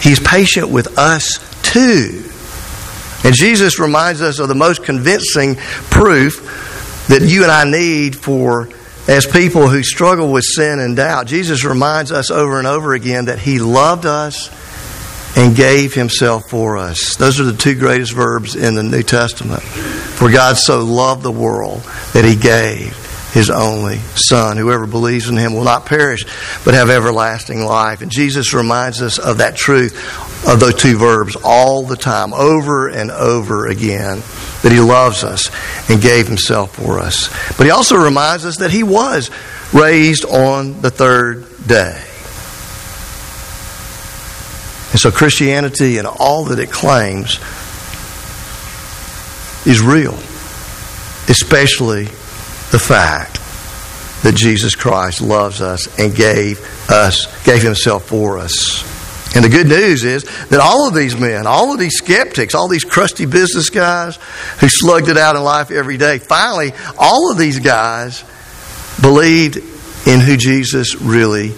He's 0.00 0.20
patient 0.20 0.70
with 0.70 0.98
us 0.98 1.38
too. 1.62 2.24
And 3.24 3.34
Jesus 3.34 3.78
reminds 3.78 4.22
us 4.22 4.38
of 4.38 4.48
the 4.48 4.54
most 4.54 4.84
convincing 4.84 5.56
proof 5.90 7.06
that 7.08 7.22
you 7.22 7.42
and 7.42 7.52
I 7.52 7.64
need 7.64 8.16
for 8.16 8.68
as 9.08 9.26
people 9.26 9.68
who 9.68 9.82
struggle 9.82 10.32
with 10.32 10.44
sin 10.44 10.78
and 10.80 10.96
doubt. 10.96 11.26
Jesus 11.26 11.64
reminds 11.64 12.12
us 12.12 12.30
over 12.30 12.58
and 12.58 12.66
over 12.66 12.94
again 12.94 13.26
that 13.26 13.38
He 13.38 13.58
loved 13.58 14.06
us 14.06 14.50
and 15.36 15.54
gave 15.54 15.92
himself 15.92 16.48
for 16.48 16.78
us. 16.78 17.14
Those 17.16 17.38
are 17.38 17.44
the 17.44 17.56
two 17.56 17.78
greatest 17.78 18.12
verbs 18.12 18.56
in 18.56 18.74
the 18.74 18.82
New 18.82 19.02
Testament. 19.02 19.62
For 19.62 20.30
God 20.30 20.56
so 20.56 20.82
loved 20.82 21.22
the 21.22 21.30
world 21.30 21.82
that 22.14 22.24
he 22.24 22.36
gave 22.36 22.96
his 23.34 23.50
only 23.50 23.98
Son. 24.14 24.56
Whoever 24.56 24.86
believes 24.86 25.28
in 25.28 25.36
him 25.36 25.52
will 25.52 25.64
not 25.64 25.84
perish, 25.84 26.24
but 26.64 26.72
have 26.72 26.88
everlasting 26.88 27.60
life. 27.60 28.00
And 28.00 28.10
Jesus 28.10 28.54
reminds 28.54 29.02
us 29.02 29.18
of 29.18 29.38
that 29.38 29.56
truth 29.56 29.94
of 30.48 30.58
those 30.58 30.74
two 30.74 30.96
verbs 30.96 31.36
all 31.44 31.82
the 31.82 31.96
time, 31.96 32.32
over 32.32 32.88
and 32.88 33.10
over 33.10 33.66
again, 33.66 34.22
that 34.66 34.72
he 34.72 34.80
loves 34.80 35.22
us 35.22 35.48
and 35.88 36.02
gave 36.02 36.26
himself 36.26 36.74
for 36.74 36.98
us. 36.98 37.28
But 37.56 37.66
he 37.66 37.70
also 37.70 37.94
reminds 37.94 38.44
us 38.44 38.56
that 38.56 38.72
he 38.72 38.82
was 38.82 39.30
raised 39.72 40.24
on 40.24 40.82
the 40.82 40.90
third 40.90 41.46
day. 41.68 42.02
And 44.90 44.98
so 44.98 45.12
Christianity 45.12 45.98
and 45.98 46.08
all 46.08 46.46
that 46.46 46.58
it 46.58 46.72
claims 46.72 47.38
is 49.64 49.80
real, 49.80 50.14
especially 51.28 52.06
the 52.72 52.80
fact 52.80 53.34
that 54.24 54.34
Jesus 54.34 54.74
Christ 54.74 55.20
loves 55.20 55.62
us 55.62 55.96
and 55.96 56.12
gave 56.12 56.58
us 56.90 57.28
gave 57.44 57.62
himself 57.62 58.08
for 58.08 58.36
us. 58.38 58.95
And 59.36 59.44
the 59.44 59.50
good 59.50 59.66
news 59.66 60.02
is 60.02 60.24
that 60.48 60.60
all 60.60 60.88
of 60.88 60.94
these 60.94 61.14
men, 61.14 61.46
all 61.46 61.70
of 61.70 61.78
these 61.78 61.98
skeptics, 61.98 62.54
all 62.54 62.68
these 62.68 62.84
crusty 62.84 63.26
business 63.26 63.68
guys 63.68 64.16
who 64.60 64.68
slugged 64.70 65.10
it 65.10 65.18
out 65.18 65.36
in 65.36 65.42
life 65.42 65.70
every 65.70 65.98
day, 65.98 66.18
finally, 66.18 66.72
all 66.96 67.30
of 67.30 67.36
these 67.36 67.58
guys 67.58 68.24
believed 68.98 69.58
in 70.06 70.20
who 70.20 70.38
Jesus 70.38 70.94
really 71.02 71.52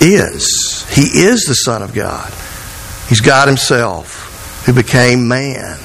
is. 0.00 0.86
He 0.90 1.24
is 1.24 1.42
the 1.42 1.54
Son 1.54 1.82
of 1.82 1.92
God. 1.92 2.32
He's 3.08 3.20
God 3.20 3.48
Himself 3.48 4.62
who 4.64 4.72
became 4.72 5.26
man. 5.26 5.76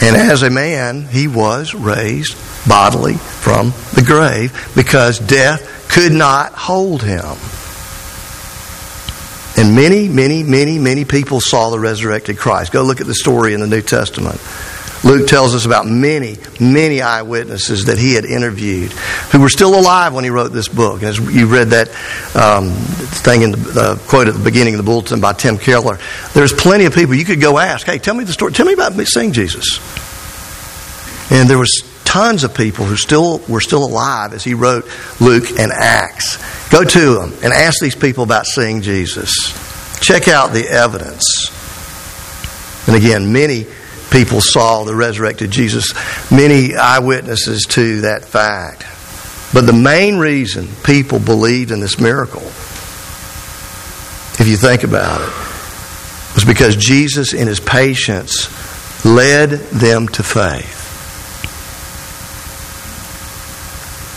And 0.00 0.14
as 0.14 0.44
a 0.44 0.50
man, 0.50 1.08
He 1.08 1.26
was 1.26 1.74
raised 1.74 2.36
bodily 2.68 3.14
from 3.14 3.72
the 3.94 4.04
grave 4.06 4.70
because 4.76 5.18
death 5.18 5.88
could 5.90 6.12
not 6.12 6.52
hold 6.52 7.02
Him. 7.02 7.34
And 9.56 9.76
many, 9.76 10.08
many, 10.08 10.42
many, 10.42 10.78
many 10.78 11.04
people 11.04 11.40
saw 11.40 11.70
the 11.70 11.78
resurrected 11.78 12.38
Christ. 12.38 12.72
Go 12.72 12.82
look 12.82 13.00
at 13.00 13.06
the 13.06 13.14
story 13.14 13.54
in 13.54 13.60
the 13.60 13.66
New 13.66 13.82
Testament. 13.82 14.40
Luke 15.04 15.28
tells 15.28 15.54
us 15.54 15.66
about 15.66 15.86
many, 15.86 16.38
many 16.58 17.02
eyewitnesses 17.02 17.84
that 17.84 17.98
he 17.98 18.14
had 18.14 18.24
interviewed 18.24 18.90
who 19.30 19.40
were 19.40 19.50
still 19.50 19.78
alive 19.78 20.14
when 20.14 20.24
he 20.24 20.30
wrote 20.30 20.48
this 20.48 20.66
book. 20.66 21.02
As 21.02 21.18
you 21.18 21.46
read 21.46 21.68
that 21.68 21.88
um, 22.34 22.70
thing 22.70 23.42
in 23.42 23.52
the, 23.52 24.02
quote 24.08 24.28
at 24.28 24.34
the 24.34 24.42
beginning 24.42 24.74
of 24.74 24.78
the 24.78 24.84
bulletin 24.84 25.20
by 25.20 25.34
Tim 25.34 25.58
Keller, 25.58 25.98
there's 26.32 26.54
plenty 26.54 26.86
of 26.86 26.94
people 26.94 27.14
you 27.14 27.26
could 27.26 27.40
go 27.40 27.58
ask, 27.58 27.86
hey, 27.86 27.98
tell 27.98 28.14
me 28.14 28.24
the 28.24 28.32
story. 28.32 28.52
Tell 28.52 28.66
me 28.66 28.72
about 28.72 28.94
seeing 29.06 29.32
Jesus. 29.32 29.78
And 31.30 31.50
there 31.50 31.58
was 31.58 31.82
tons 32.14 32.44
of 32.44 32.54
people 32.54 32.84
who 32.84 32.94
still 32.94 33.40
were 33.48 33.60
still 33.60 33.84
alive 33.84 34.34
as 34.34 34.44
he 34.44 34.54
wrote 34.54 34.84
Luke 35.20 35.58
and 35.58 35.72
Acts. 35.72 36.38
Go 36.70 36.84
to 36.84 37.14
them 37.14 37.32
and 37.42 37.52
ask 37.52 37.80
these 37.80 37.96
people 37.96 38.22
about 38.22 38.46
seeing 38.46 38.82
Jesus. 38.82 39.32
Check 39.98 40.28
out 40.28 40.52
the 40.52 40.64
evidence. 40.68 41.50
And 42.86 42.94
again, 42.94 43.32
many 43.32 43.66
people 44.12 44.40
saw 44.40 44.84
the 44.84 44.94
resurrected 44.94 45.50
Jesus, 45.50 45.92
many 46.30 46.76
eyewitnesses 46.76 47.62
to 47.70 48.02
that 48.02 48.24
fact. 48.24 48.84
But 49.52 49.66
the 49.66 49.72
main 49.72 50.18
reason 50.18 50.68
people 50.84 51.18
believed 51.18 51.72
in 51.72 51.80
this 51.80 51.98
miracle, 51.98 52.42
if 54.38 54.46
you 54.46 54.56
think 54.56 54.84
about 54.84 55.20
it, 55.20 55.34
was 56.36 56.44
because 56.46 56.76
Jesus, 56.76 57.34
in 57.34 57.48
his 57.48 57.58
patience, 57.58 59.04
led 59.04 59.50
them 59.50 60.06
to 60.10 60.22
faith. 60.22 60.83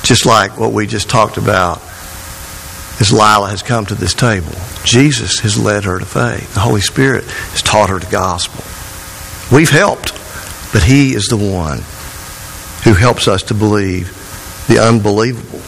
Just 0.08 0.26
like 0.26 0.58
what 0.58 0.72
we 0.72 0.88
just 0.88 1.10
talked 1.10 1.36
about 1.36 1.82
as 3.02 3.12
Lila 3.12 3.50
has 3.50 3.62
come 3.62 3.86
to 3.88 3.94
this 3.94 4.14
table. 4.14 4.54
Jesus 4.86 5.40
has 5.40 5.62
led 5.62 5.84
her 5.84 6.00
to 6.00 6.06
faith. 6.06 6.54
The 6.54 6.62
Holy 6.62 6.80
Spirit 6.80 7.26
has 7.26 7.62
taught 7.62 7.90
her 7.90 8.00
the 8.00 8.10
gospel. 8.10 8.64
We've 9.54 9.70
helped, 9.70 10.14
but 10.72 10.82
He 10.82 11.14
is 11.14 11.26
the 11.26 11.36
one 11.36 11.80
who 12.86 12.98
helps 12.98 13.28
us 13.28 13.44
to 13.44 13.54
believe 13.54 14.14
the 14.70 14.80
unbelievable. 14.80 15.60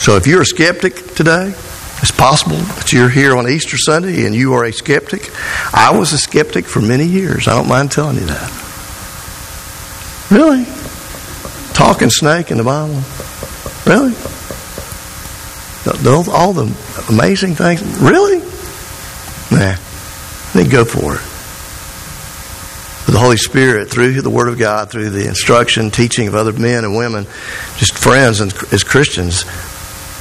So 0.00 0.16
if 0.16 0.26
you're 0.26 0.42
a 0.42 0.46
skeptic 0.46 1.14
today, 1.14 1.54
it's 2.00 2.10
possible 2.10 2.56
that 2.56 2.92
you're 2.92 3.08
here 3.08 3.36
on 3.36 3.48
Easter 3.48 3.76
Sunday 3.76 4.26
and 4.26 4.34
you 4.34 4.54
are 4.54 4.64
a 4.64 4.72
skeptic. 4.72 5.30
I 5.72 5.96
was 5.96 6.12
a 6.12 6.18
skeptic 6.18 6.64
for 6.64 6.80
many 6.80 7.04
years. 7.04 7.46
I 7.46 7.54
don't 7.54 7.68
mind 7.68 7.92
telling 7.92 8.16
you 8.16 8.26
that. 8.26 8.50
Really? 10.32 10.64
Talking 11.78 12.10
snake 12.10 12.50
in 12.50 12.58
the 12.58 12.64
Bible? 12.64 13.00
Really? 13.86 14.12
All 16.28 16.52
the 16.52 16.64
amazing 17.08 17.54
things? 17.54 17.80
Really? 18.00 18.40
Nah. 19.50 19.76
Then 20.52 20.68
go 20.68 20.84
for 20.84 21.14
it 21.14 21.20
the 23.12 23.18
Holy 23.18 23.36
Spirit, 23.36 23.90
through 23.90 24.20
the 24.20 24.30
Word 24.30 24.48
of 24.48 24.58
God, 24.58 24.90
through 24.90 25.10
the 25.10 25.26
instruction, 25.26 25.90
teaching 25.90 26.28
of 26.28 26.34
other 26.34 26.52
men 26.52 26.84
and 26.84 26.94
women, 26.94 27.24
just 27.76 27.96
friends 27.96 28.40
and 28.40 28.52
as 28.70 28.84
Christians, 28.84 29.44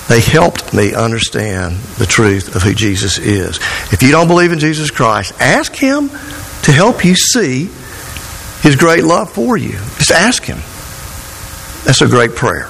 they 0.08 0.22
helped 0.22 0.74
me 0.74 0.94
understand 0.94 1.76
the 1.98 2.06
truth 2.06 2.56
of 2.56 2.62
who 2.62 2.74
Jesus 2.74 3.18
is. 3.18 3.58
If 3.92 4.02
you 4.02 4.12
don't 4.12 4.28
believe 4.28 4.54
in 4.54 4.60
Jesus 4.60 4.90
Christ, 4.90 5.34
ask 5.42 5.76
Him 5.76 6.10
to 6.10 6.72
help 6.72 7.04
you 7.04 7.14
see 7.16 7.66
His 8.62 8.78
great 8.78 9.04
love 9.04 9.32
for 9.32 9.58
you. 9.58 9.74
Just 9.98 10.12
ask 10.12 10.44
Him. 10.44 10.60
That's 11.88 12.02
a 12.02 12.08
great 12.08 12.36
prayer. 12.36 12.68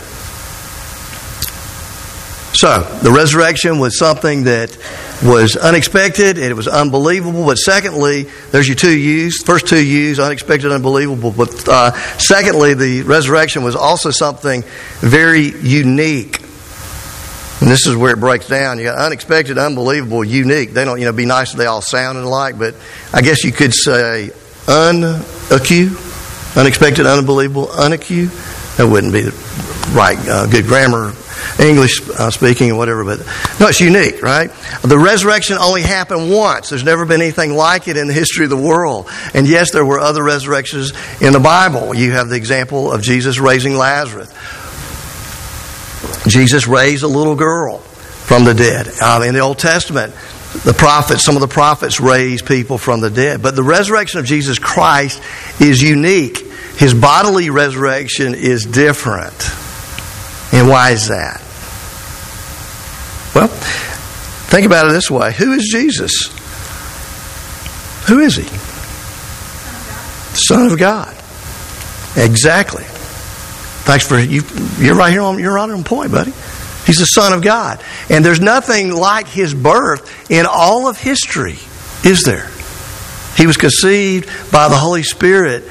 So, 2.53 2.81
the 3.01 3.11
resurrection 3.11 3.79
was 3.79 3.97
something 3.97 4.43
that 4.43 4.77
was 5.23 5.55
unexpected 5.55 6.37
and 6.37 6.45
it 6.45 6.53
was 6.53 6.67
unbelievable. 6.67 7.43
But 7.43 7.55
secondly, 7.55 8.27
there's 8.51 8.67
your 8.67 8.75
two 8.75 8.95
U's. 8.95 9.41
First 9.41 9.65
two 9.65 9.83
U's, 9.83 10.19
unexpected, 10.19 10.71
unbelievable. 10.71 11.31
But 11.31 11.67
uh, 11.67 11.93
secondly, 12.19 12.75
the 12.75 13.01
resurrection 13.01 13.63
was 13.63 13.75
also 13.75 14.11
something 14.11 14.63
very 14.99 15.47
unique. 15.47 16.39
And 17.59 17.71
this 17.71 17.87
is 17.87 17.95
where 17.95 18.13
it 18.13 18.19
breaks 18.19 18.47
down. 18.47 18.77
You 18.77 18.83
got 18.83 18.99
unexpected, 18.99 19.57
unbelievable, 19.57 20.23
unique. 20.23 20.73
They 20.73 20.85
don't, 20.85 20.99
you 20.99 21.05
know, 21.05 21.11
be 21.11 21.25
nice 21.25 21.53
they 21.53 21.65
all 21.65 21.81
sound 21.81 22.19
alike, 22.19 22.59
but 22.59 22.75
I 23.11 23.23
guess 23.23 23.43
you 23.43 23.51
could 23.51 23.73
say 23.73 24.29
unacute, 24.67 26.55
unexpected, 26.55 27.07
unbelievable, 27.07 27.65
unacute. 27.65 28.56
That 28.77 28.87
wouldn't 28.89 29.13
be 29.13 29.29
right 29.93 30.17
uh, 30.27 30.47
good 30.47 30.65
grammar 30.65 31.13
English 31.59 32.01
uh, 32.09 32.29
speaking 32.29 32.71
or 32.71 32.75
whatever, 32.75 33.03
but 33.03 33.19
no, 33.59 33.67
it's 33.67 33.79
unique, 33.79 34.21
right? 34.21 34.51
The 34.83 34.97
resurrection 34.97 35.57
only 35.57 35.81
happened 35.81 36.31
once. 36.31 36.69
There's 36.69 36.83
never 36.83 37.05
been 37.05 37.21
anything 37.21 37.53
like 37.53 37.87
it 37.87 37.97
in 37.97 38.07
the 38.07 38.13
history 38.13 38.45
of 38.45 38.49
the 38.49 38.57
world. 38.57 39.09
And 39.33 39.47
yes, 39.47 39.71
there 39.71 39.85
were 39.85 39.99
other 39.99 40.23
resurrections 40.23 40.93
in 41.21 41.33
the 41.33 41.39
Bible. 41.39 41.95
You 41.95 42.11
have 42.11 42.29
the 42.29 42.35
example 42.35 42.91
of 42.91 43.01
Jesus 43.01 43.39
raising 43.39 43.75
Lazarus. 43.75 44.31
Jesus 46.27 46.67
raised 46.67 47.03
a 47.03 47.07
little 47.07 47.35
girl 47.35 47.79
from 47.79 48.43
the 48.43 48.53
dead. 48.53 48.87
In 49.25 49.33
the 49.33 49.39
Old 49.39 49.57
Testament, 49.57 50.13
the 50.63 50.73
prophets, 50.73 51.23
some 51.23 51.35
of 51.35 51.41
the 51.41 51.47
prophets 51.47 51.99
raised 51.99 52.45
people 52.45 52.77
from 52.77 53.01
the 53.01 53.09
dead. 53.09 53.41
But 53.41 53.55
the 53.55 53.63
resurrection 53.63 54.19
of 54.19 54.25
Jesus 54.25 54.59
Christ 54.59 55.21
is 55.59 55.81
unique. 55.81 56.46
His 56.77 56.93
bodily 56.93 57.49
resurrection 57.49 58.35
is 58.35 58.63
different. 58.63 59.51
And 60.53 60.69
why 60.69 60.91
is 60.91 61.07
that? 61.07 61.41
Well, 63.33 63.47
think 63.47 64.65
about 64.65 64.87
it 64.87 64.93
this 64.93 65.11
way 65.11 65.33
Who 65.33 65.53
is 65.53 65.67
Jesus? 65.71 66.33
Who 68.07 68.19
is 68.19 68.35
he? 68.35 68.47
Son 70.35 70.71
of 70.71 70.77
God. 70.77 71.13
Exactly. 72.15 72.83
Thanks 72.83 74.07
for 74.07 74.19
you. 74.19 74.43
You're 74.77 74.95
right 74.95 75.11
here 75.11 75.21
on. 75.21 75.39
You're 75.39 75.53
right 75.53 75.69
on 75.69 75.83
point, 75.83 76.11
buddy. 76.11 76.31
He's 76.85 76.99
the 76.99 77.05
Son 77.05 77.33
of 77.33 77.41
God, 77.41 77.83
and 78.09 78.23
there's 78.23 78.39
nothing 78.39 78.93
like 78.93 79.27
His 79.27 79.53
birth 79.53 80.31
in 80.31 80.45
all 80.45 80.87
of 80.87 80.97
history, 80.97 81.57
is 82.03 82.23
there? 82.23 82.49
He 83.35 83.45
was 83.45 83.57
conceived 83.57 84.29
by 84.51 84.69
the 84.69 84.77
Holy 84.77 85.03
Spirit 85.03 85.65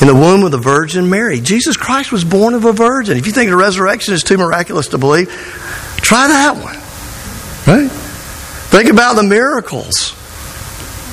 in 0.00 0.06
the 0.06 0.14
womb 0.14 0.44
of 0.44 0.50
the 0.50 0.58
Virgin 0.58 1.10
Mary. 1.10 1.40
Jesus 1.40 1.76
Christ 1.76 2.10
was 2.10 2.24
born 2.24 2.54
of 2.54 2.64
a 2.64 2.72
virgin. 2.72 3.18
If 3.18 3.26
you 3.26 3.32
think 3.32 3.50
the 3.50 3.56
resurrection 3.56 4.14
is 4.14 4.22
too 4.22 4.38
miraculous 4.38 4.88
to 4.88 4.98
believe, 4.98 5.28
try 5.96 6.28
that 6.28 6.56
one. 6.56 6.76
Right? 7.66 7.90
Think 7.90 8.88
about 8.88 9.16
the 9.16 9.22
miracles. 9.22 10.12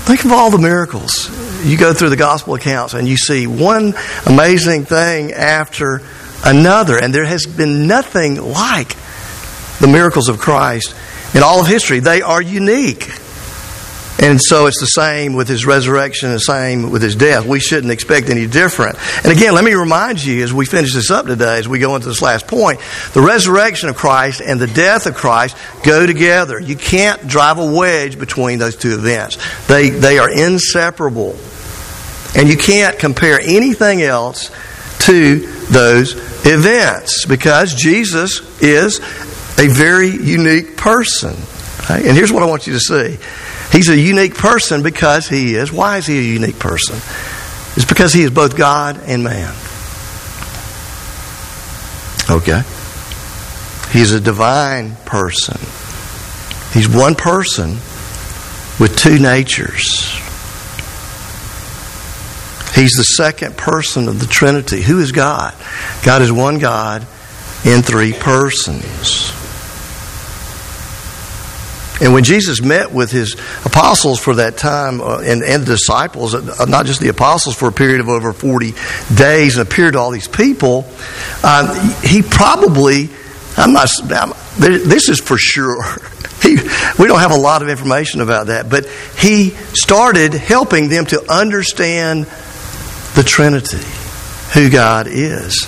Think 0.06 0.24
of 0.24 0.32
all 0.32 0.52
the 0.52 0.58
miracles. 0.58 1.30
You 1.66 1.78
go 1.78 1.94
through 1.94 2.10
the 2.10 2.16
gospel 2.16 2.54
accounts 2.54 2.94
and 2.94 3.08
you 3.08 3.18
see 3.18 3.46
one 3.46 3.94
amazing 4.26 4.86
thing 4.86 5.34
after 5.34 6.02
another, 6.46 6.98
and 6.98 7.14
there 7.14 7.26
has 7.26 7.46
been 7.46 7.88
nothing 7.88 8.36
like 8.36 8.96
the 9.80 9.88
miracles 9.88 10.30
of 10.30 10.38
Christ 10.38 10.96
in 11.34 11.44
all 11.44 11.60
of 11.60 11.68
history. 11.68 12.00
They 12.00 12.22
are 12.22 12.42
unique. 12.42 13.10
And 14.20 14.42
so 14.42 14.66
it's 14.66 14.80
the 14.80 14.88
same 14.88 15.34
with 15.34 15.48
his 15.48 15.66
resurrection, 15.66 16.32
the 16.32 16.40
same 16.40 16.90
with 16.90 17.04
his 17.04 17.16
death. 17.16 17.46
We 17.46 17.60
shouldn't 17.60 17.92
expect 17.92 18.30
any 18.30 18.48
different. 18.48 18.98
And 19.24 19.32
again, 19.32 19.54
let 19.54 19.64
me 19.64 19.74
remind 19.74 20.24
you 20.24 20.44
as 20.44 20.52
we 20.52 20.66
finish 20.66 20.94
this 20.94 21.12
up 21.12 21.28
today, 21.28 21.60
as 21.60 21.68
we 21.68 21.78
go 21.78 21.96
into 21.96 22.08
this 22.08 22.22
last 22.22 22.48
point, 22.48 22.80
the 23.14 23.22
resurrection 23.22 23.90
of 23.90 23.96
Christ 23.96 24.42
and 24.42 24.60
the 24.60 24.68
death 24.68 25.06
of 25.06 25.14
Christ 25.14 25.56
go 25.84 26.08
together. 26.08 26.60
You 26.60 26.76
can't 26.76 27.28
drive 27.28 27.60
a 27.60 27.72
wedge 27.72 28.18
between 28.18 28.58
those 28.58 28.76
two 28.76 28.94
events. 28.94 29.38
They, 29.68 29.90
they 29.90 30.18
are 30.18 30.30
inseparable. 30.30 31.38
And 32.36 32.50
you 32.50 32.58
can't 32.58 32.98
compare 32.98 33.40
anything 33.40 34.02
else 34.02 34.52
to 35.02 35.40
those 35.68 36.14
events 36.46 37.26
because 37.26 37.76
Jesus 37.76 38.42
is 38.62 39.00
a 39.60 39.68
very 39.68 40.10
unique 40.10 40.76
person. 40.76 41.36
Right? 41.90 42.04
And 42.06 42.18
here's 42.18 42.32
what 42.32 42.44
I 42.44 42.48
want 42.48 42.68
you 42.68 42.74
to 42.74 42.80
see 42.80 43.18
He's 43.72 43.90
a 43.90 43.98
unique 43.98 44.36
person 44.36 44.82
because 44.82 45.28
he 45.28 45.56
is. 45.56 45.72
Why 45.72 45.98
is 45.98 46.08
he 46.08 46.18
a 46.18 46.22
unique 46.22 46.60
person? 46.60 46.96
It's 47.76 47.86
because 47.86 48.14
he 48.14 48.24
is 48.24 48.32
both 48.32 48.58
God 48.58 49.00
and 49.06 49.24
man. 49.24 49.54
Okay? 52.30 52.64
He's 53.92 54.12
a 54.14 54.20
divine 54.20 54.96
person. 55.06 55.58
He's 56.74 56.90
one 56.90 57.16
person 57.16 57.78
with 58.80 58.96
two 58.98 59.20
natures. 59.20 60.12
He's 62.76 62.94
the 62.94 63.04
second 63.04 63.58
person 63.58 64.08
of 64.08 64.20
the 64.20 64.28
Trinity. 64.28 64.82
Who 64.82 65.00
is 65.00 65.12
God? 65.12 65.56
God 66.04 66.22
is 66.22 66.32
one 66.32 66.60
God 66.60 67.02
in 67.66 67.82
three 67.82 68.14
persons. 68.14 69.32
And 72.00 72.14
when 72.14 72.24
Jesus 72.24 72.62
met 72.62 72.92
with 72.92 73.12
his 73.12 73.34
apostles 73.66 74.20
for 74.20 74.36
that 74.36 74.58
time 74.58 75.02
uh, 75.02 75.20
and, 75.20 75.42
and 75.44 75.64
the 75.64 75.74
disciples, 75.74 76.36
uh, 76.36 76.66
not 76.66 76.86
just 76.86 77.02
the 77.02 77.08
apostles, 77.10 77.56
for 77.56 77.68
a 77.68 77.72
period 77.72 78.02
of 78.02 78.10
over 78.10 78.34
40 78.34 78.74
days 79.16 79.58
and 79.58 79.68
appeared 79.68 79.94
to 79.94 80.00
all 80.00 80.12
these 80.12 80.28
people, 80.28 80.86
uh, 81.44 82.02
he 82.02 82.22
probably, 82.22 83.10
I'm 83.58 83.74
not, 83.74 83.90
I'm, 84.12 84.34
this 84.58 85.10
is 85.10 85.20
for 85.20 85.38
sure. 85.38 85.84
He, 86.40 86.56
we 87.00 87.08
don't 87.08 87.18
have 87.18 87.32
a 87.32 87.38
lot 87.38 87.64
of 87.64 87.68
information 87.68 88.22
about 88.22 88.48
that, 88.48 88.70
but 88.70 88.86
he 89.18 89.50
started 89.74 90.36
helping 90.36 90.88
them 90.88 91.08
to 91.08 91.34
understand 91.34 92.26
the 93.16 93.24
Trinity, 93.26 93.84
who 94.54 94.70
God 94.70 95.08
is. 95.10 95.68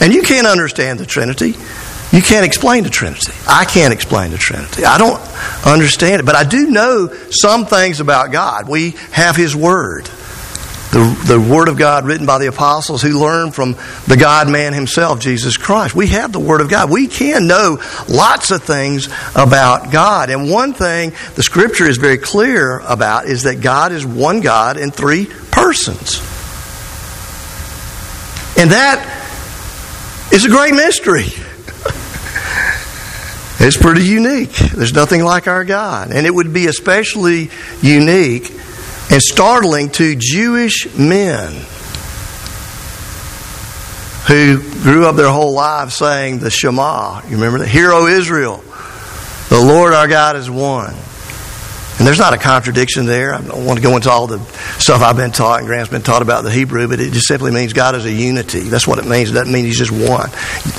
And 0.00 0.14
you 0.14 0.22
can't 0.22 0.46
understand 0.46 0.98
the 0.98 1.04
Trinity 1.04 1.54
you 2.12 2.20
can't 2.20 2.44
explain 2.44 2.84
the 2.84 2.90
Trinity. 2.90 3.32
I 3.48 3.64
can't 3.64 3.92
explain 3.92 4.32
the 4.32 4.38
Trinity. 4.38 4.84
I 4.84 4.98
don't 4.98 5.20
understand 5.66 6.20
it. 6.20 6.26
But 6.26 6.34
I 6.34 6.44
do 6.44 6.70
know 6.70 7.08
some 7.30 7.64
things 7.64 8.00
about 8.00 8.32
God. 8.32 8.68
We 8.68 8.90
have 9.12 9.34
His 9.34 9.56
Word. 9.56 10.04
The, 10.92 11.24
the 11.26 11.40
Word 11.40 11.68
of 11.68 11.78
God 11.78 12.04
written 12.04 12.26
by 12.26 12.36
the 12.36 12.48
apostles 12.48 13.00
who 13.00 13.18
learned 13.18 13.54
from 13.54 13.76
the 14.06 14.18
God 14.18 14.50
man 14.50 14.74
himself, 14.74 15.20
Jesus 15.20 15.56
Christ. 15.56 15.94
We 15.94 16.08
have 16.08 16.32
the 16.32 16.38
Word 16.38 16.60
of 16.60 16.68
God. 16.68 16.90
We 16.90 17.06
can 17.06 17.46
know 17.46 17.78
lots 18.10 18.50
of 18.50 18.62
things 18.62 19.08
about 19.34 19.90
God. 19.90 20.28
And 20.28 20.50
one 20.50 20.74
thing 20.74 21.14
the 21.34 21.42
Scripture 21.42 21.86
is 21.86 21.96
very 21.96 22.18
clear 22.18 22.80
about 22.80 23.24
is 23.24 23.44
that 23.44 23.62
God 23.62 23.90
is 23.90 24.04
one 24.04 24.42
God 24.42 24.76
in 24.76 24.90
three 24.90 25.24
persons. 25.50 26.18
And 28.58 28.72
that 28.72 29.00
is 30.30 30.44
a 30.44 30.50
great 30.50 30.74
mystery. 30.74 31.24
It's 33.64 33.76
pretty 33.76 34.02
unique. 34.04 34.50
There's 34.50 34.92
nothing 34.92 35.22
like 35.22 35.46
our 35.46 35.62
God. 35.62 36.10
And 36.10 36.26
it 36.26 36.34
would 36.34 36.52
be 36.52 36.66
especially 36.66 37.48
unique 37.80 38.50
and 39.08 39.22
startling 39.22 39.90
to 39.90 40.16
Jewish 40.18 40.92
men 40.96 41.52
who 44.26 44.58
grew 44.82 45.06
up 45.06 45.14
their 45.14 45.30
whole 45.30 45.52
lives 45.52 45.94
saying 45.94 46.40
the 46.40 46.50
Shema. 46.50 47.22
You 47.28 47.36
remember 47.36 47.60
that? 47.60 47.68
Hear, 47.68 47.92
O 47.92 48.08
Israel, 48.08 48.64
the 49.48 49.60
Lord 49.60 49.92
our 49.92 50.08
God 50.08 50.34
is 50.34 50.50
one. 50.50 50.96
And 52.02 52.06
there's 52.08 52.18
not 52.18 52.34
a 52.34 52.36
contradiction 52.36 53.06
there. 53.06 53.32
I 53.32 53.40
don't 53.40 53.64
want 53.64 53.78
to 53.78 53.80
go 53.80 53.94
into 53.94 54.10
all 54.10 54.26
the 54.26 54.40
stuff 54.80 55.02
I've 55.02 55.16
been 55.16 55.30
taught 55.30 55.60
and 55.60 55.68
Grant's 55.68 55.88
been 55.88 56.02
taught 56.02 56.20
about 56.20 56.42
the 56.42 56.50
Hebrew, 56.50 56.88
but 56.88 56.98
it 56.98 57.12
just 57.12 57.28
simply 57.28 57.52
means 57.52 57.74
God 57.74 57.94
is 57.94 58.04
a 58.04 58.10
unity. 58.10 58.62
That's 58.62 58.88
what 58.88 58.98
it 58.98 59.06
means. 59.06 59.30
It 59.30 59.34
doesn't 59.34 59.52
mean 59.52 59.66
He's 59.66 59.78
just 59.78 59.92
one. 59.92 60.28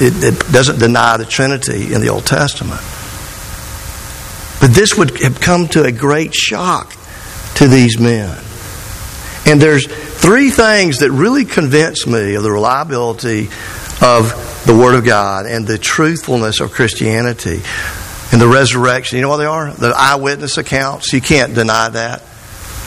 It, 0.01 0.21
it 0.21 0.51
doesn't 0.51 0.79
deny 0.79 1.15
the 1.15 1.23
Trinity 1.23 1.93
in 1.93 2.01
the 2.01 2.09
Old 2.09 2.25
Testament. 2.25 2.81
But 4.59 4.75
this 4.75 4.97
would 4.97 5.17
have 5.21 5.39
come 5.39 5.69
to 5.69 5.85
a 5.85 5.93
great 5.93 6.35
shock 6.35 6.93
to 7.55 7.69
these 7.69 7.97
men. 7.97 8.37
And 9.45 9.61
there's 9.61 9.87
three 9.87 10.49
things 10.49 10.97
that 10.97 11.11
really 11.11 11.45
convince 11.45 12.05
me 12.05 12.35
of 12.35 12.43
the 12.43 12.51
reliability 12.51 13.47
of 14.01 14.63
the 14.65 14.75
Word 14.77 14.95
of 14.95 15.05
God 15.05 15.45
and 15.45 15.65
the 15.65 15.77
truthfulness 15.77 16.59
of 16.59 16.73
Christianity 16.73 17.61
and 18.31 18.41
the 18.41 18.47
resurrection. 18.47 19.17
You 19.17 19.21
know 19.23 19.29
what 19.29 19.37
they 19.37 19.45
are? 19.45 19.71
The 19.71 19.93
eyewitness 19.95 20.57
accounts. 20.57 21.13
You 21.13 21.21
can't 21.21 21.53
deny 21.53 21.89
that. 21.89 22.23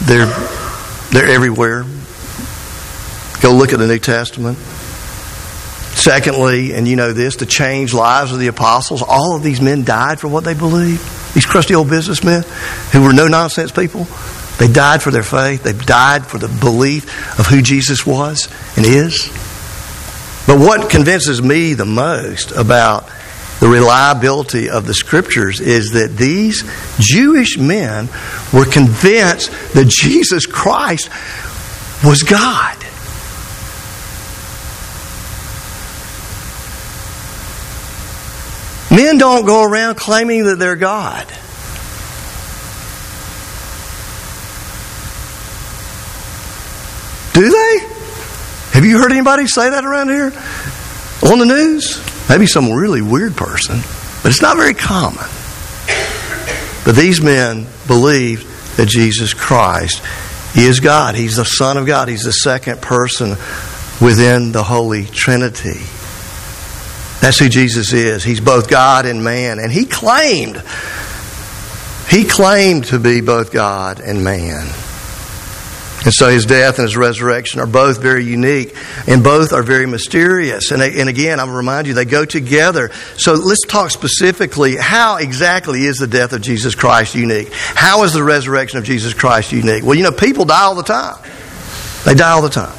They're 0.03 0.27
they're 1.11 1.29
everywhere. 1.29 1.85
Go 3.41 3.53
look 3.53 3.73
at 3.73 3.79
the 3.79 3.87
New 3.87 3.99
Testament. 3.99 4.59
Secondly, 5.97 6.75
and 6.75 6.87
you 6.87 6.97
know 6.97 7.13
this, 7.13 7.37
to 7.37 7.47
change 7.47 7.95
lives 7.95 8.33
of 8.33 8.39
the 8.39 8.49
apostles. 8.49 9.03
All 9.03 9.35
of 9.35 9.43
these 9.43 9.61
men 9.61 9.85
died 9.85 10.21
for 10.21 10.29
what 10.29 10.45
they 10.45 10.55
believed. 10.55 11.03
These 11.35 11.47
crusty 11.47 11.75
old 11.75 11.89
businessmen 11.89 12.45
who 12.93 13.03
were 13.03 13.13
no 13.13 13.29
nonsense 13.29 13.73
people. 13.73 14.07
They 14.59 14.69
died 14.69 15.03
for 15.03 15.11
their 15.11 15.23
faith. 15.23 15.63
They 15.63 15.73
died 15.73 16.27
for 16.27 16.39
the 16.39 16.49
belief 16.49 17.39
of 17.39 17.47
who 17.47 17.63
Jesus 17.63 18.07
was 18.07 18.49
and 18.77 18.87
is. 18.87 19.29
But 20.47 20.59
what 20.59 20.91
convinces 20.91 21.43
me 21.43 21.75
the 21.75 21.85
most 21.85 22.53
about 22.53 23.09
the 23.61 23.69
reliability 23.69 24.69
of 24.69 24.87
the 24.87 24.95
scriptures 24.95 25.61
is 25.61 25.93
that 25.93 26.17
these 26.17 26.63
Jewish 26.99 27.57
men 27.57 28.09
were 28.53 28.67
convinced 28.67 29.51
that 29.73 29.87
Jesus 29.89 30.47
Christ 30.47 31.09
was 32.05 32.23
God. 32.23 32.77
Men 38.91 39.19
don't 39.19 39.45
go 39.45 39.63
around 39.63 39.97
claiming 39.97 40.45
that 40.45 40.59
they're 40.59 40.77
God. 40.77 41.27
Do 47.35 47.51
they? 47.51 47.79
Have 48.73 48.85
you 48.85 48.99
heard 48.99 49.13
anybody 49.13 49.47
say 49.47 49.69
that 49.69 49.85
around 49.85 50.09
here? 50.09 50.33
On 51.31 51.39
the 51.39 51.45
news? 51.45 52.16
Maybe 52.29 52.47
some 52.47 52.73
really 52.73 53.03
weird 53.03 53.37
person, 53.37 53.81
but 54.23 54.31
it's 54.31 54.43
not 54.43 54.57
very 54.57 54.75
common. 54.75 55.25
But 56.85 56.95
these 56.95 57.21
men 57.21 57.67
believed 57.87 58.47
that 58.77 58.89
Jesus 58.89 59.35
Christ 59.35 60.03
is 60.57 60.81
God. 60.81 61.15
He's 61.15 61.37
the 61.37 61.45
Son 61.45 61.77
of 61.77 61.87
God. 61.87 62.09
He's 62.09 62.25
the 62.25 62.33
second 62.33 62.81
person 62.81 63.31
within 64.01 64.53
the 64.53 64.63
Holy 64.63 65.05
Trinity. 65.05 65.81
That's 67.21 67.39
who 67.39 67.49
Jesus 67.49 67.93
is. 67.93 68.23
He's 68.23 68.41
both 68.41 68.69
God 68.69 69.07
and 69.07 69.25
man. 69.25 69.59
And 69.59 69.73
he 69.73 69.87
claimed, 69.87 70.63
he 72.09 72.25
claimed 72.25 72.85
to 72.87 72.99
be 72.99 73.21
both 73.21 73.53
God 73.53 74.01
and 74.01 74.23
man. 74.23 74.69
And 76.07 76.15
so 76.15 76.29
his 76.29 76.47
death 76.47 76.79
and 76.79 76.85
his 76.85 76.97
resurrection 76.97 77.59
are 77.59 77.67
both 77.67 78.01
very 78.01 78.25
unique 78.25 78.77
and 79.09 79.25
both 79.25 79.53
are 79.53 79.65
very 79.65 79.87
mysterious. 79.87 80.71
And, 80.71 80.81
and 80.81 81.09
again, 81.09 81.41
I'll 81.41 81.49
remind 81.49 81.89
you, 81.89 81.95
they 81.95 82.05
go 82.05 82.25
together. 82.25 82.93
So 83.17 83.35
let's 83.35 83.67
talk 83.67 83.91
specifically 83.91 84.77
how 84.77 85.17
exactly 85.17 85.85
is 85.85 85.97
the 85.97 86.07
death 86.07 86.33
of 86.33 86.43
Jesus 86.43 86.77
Christ 86.77 87.17
unique? 87.17 87.53
How 87.53 88.05
is 88.05 88.13
the 88.13 88.23
resurrection 88.23 88.79
of 88.79 88.85
Jesus 88.85 89.15
Christ 89.15 89.51
unique? 89.51 89.83
Well, 89.83 89.97
you 89.97 90.05
know, 90.05 90.13
people 90.13 90.45
die 90.45 90.63
all 90.63 90.77
the 90.77 90.85
time. 90.85 91.21
They 92.05 92.15
die 92.15 92.31
all 92.31 92.43
the 92.43 92.51
time. 92.51 92.79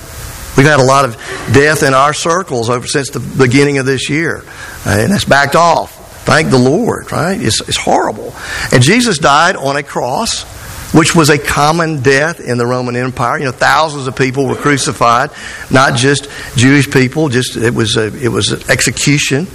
We've 0.55 0.65
had 0.65 0.79
a 0.79 0.85
lot 0.85 1.03
of 1.03 1.17
death 1.53 1.83
in 1.83 1.93
our 1.93 2.13
circles 2.13 2.69
over 2.69 2.87
since 2.87 3.09
the 3.09 3.19
beginning 3.19 3.77
of 3.77 3.85
this 3.85 4.09
year, 4.09 4.45
and 4.85 5.11
it's 5.11 5.25
backed 5.25 5.57
off. 5.57 6.23
Thank 6.25 6.49
the 6.49 6.57
Lord, 6.57 7.11
right? 7.11 7.39
It's, 7.39 7.59
it's 7.67 7.77
horrible. 7.77 8.33
And 8.71 8.81
Jesus 8.81 9.17
died 9.17 9.57
on 9.57 9.75
a 9.75 9.83
cross 9.83 10.45
which 10.93 11.15
was 11.15 11.29
a 11.29 11.37
common 11.37 12.01
death 12.01 12.39
in 12.39 12.57
the 12.57 12.65
Roman 12.65 12.95
Empire. 12.95 13.37
You 13.37 13.45
know, 13.45 13.51
thousands 13.51 14.07
of 14.07 14.15
people 14.15 14.47
were 14.47 14.55
crucified, 14.55 15.31
not 15.71 15.95
just 15.95 16.29
Jewish 16.55 16.89
people. 16.89 17.29
Just 17.29 17.57
it 17.57 17.73
was 17.73 17.97
a, 17.97 18.07
it 18.17 18.29
was 18.29 18.69
execution, 18.69 19.47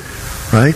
right? 0.53 0.75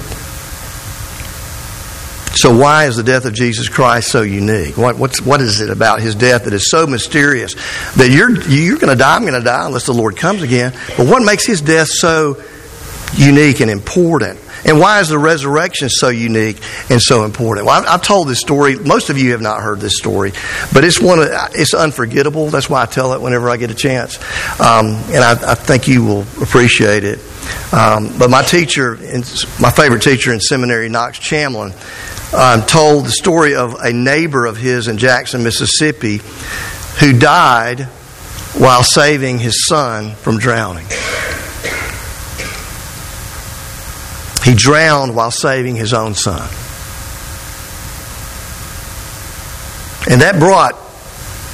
So 2.37 2.55
why 2.55 2.85
is 2.85 2.97
the 2.97 3.03
death 3.03 3.25
of 3.25 3.33
Jesus 3.33 3.71
Christ 3.71 4.11
so 4.11 4.21
unique? 4.21 4.77
What, 4.77 4.99
what's, 4.99 5.23
what 5.23 5.41
is 5.41 5.63
it 5.63 5.71
about 5.71 6.03
his 6.03 6.15
death 6.15 6.45
that 6.45 6.53
is 6.53 6.71
so 6.71 6.87
mysterious 6.87 7.55
that 7.95 8.11
you're, 8.11 8.31
you're 8.47 8.79
going 8.79 8.93
to 8.93 8.99
die, 8.99 9.17
I'm 9.17 9.23
going 9.23 9.33
to 9.33 9.41
die 9.41 9.65
unless 9.65 9.87
the 9.87 9.95
Lord 9.95 10.19
comes 10.19 10.43
again. 10.43 10.73
But 10.99 11.07
what 11.07 11.25
makes 11.25 11.47
his 11.47 11.63
death 11.63 11.89
so 11.89 12.43
unique 13.15 13.61
and 13.61 13.71
important. 13.71 14.39
And 14.67 14.81
why 14.81 15.01
is 15.01 15.09
the 15.09 15.19
resurrection 15.19 15.89
so 15.89 16.09
unique 16.09 16.59
and 16.91 17.01
so 17.01 17.25
important? 17.25 17.67
Well, 17.67 17.85
I've 17.87 18.03
told 18.03 18.29
this 18.29 18.41
story. 18.41 18.77
Most 18.77 19.11
of 19.11 19.19
you 19.19 19.33
have 19.33 19.41
not 19.41 19.63
heard 19.63 19.79
this 19.79 19.97
story, 19.97 20.33
but 20.73 20.85
it's 20.85 21.01
one. 21.01 21.21
Of, 21.21 21.29
it's 21.53 21.73
unforgettable. 21.73 22.49
That's 22.49 22.69
why 22.69 22.83
I 22.83 22.87
tell 22.87 23.13
it 23.13 23.21
whenever 23.21 23.49
I 23.49 23.59
get 23.59 23.71
a 23.71 23.75
chance, 23.75 24.19
um, 24.61 24.87
and 24.87 25.23
I, 25.23 25.53
I, 25.53 25.55
think 25.55 25.87
you 25.87 26.05
will 26.05 26.23
appreciate 26.43 27.05
it. 27.05 27.21
Um, 27.73 28.19
but 28.19 28.29
my 28.29 28.43
teacher, 28.43 28.97
my 29.61 29.71
favorite 29.71 30.03
teacher 30.03 30.33
in 30.33 30.41
seminary, 30.41 30.89
Knox 30.89 31.21
Chamblin, 31.21 31.73
um, 32.35 32.67
told 32.67 33.07
the 33.07 33.13
story 33.13 33.55
of 33.55 33.75
a 33.75 33.93
neighbor 33.93 34.47
of 34.47 34.57
his 34.57 34.89
in 34.89 34.99
Jackson, 34.99 35.45
Mississippi, 35.45 36.21
who 36.99 37.17
died 37.17 37.83
while 38.59 38.83
saving 38.83 39.39
his 39.39 39.67
son 39.67 40.13
from 40.17 40.39
drowning. 40.39 40.87
He 44.47 44.55
drowned 44.55 45.17
while 45.17 45.33
saving 45.33 45.75
his 45.75 45.93
own 45.93 46.15
son. 46.15 46.49
And 50.09 50.21
that 50.21 50.37
brought 50.39 50.79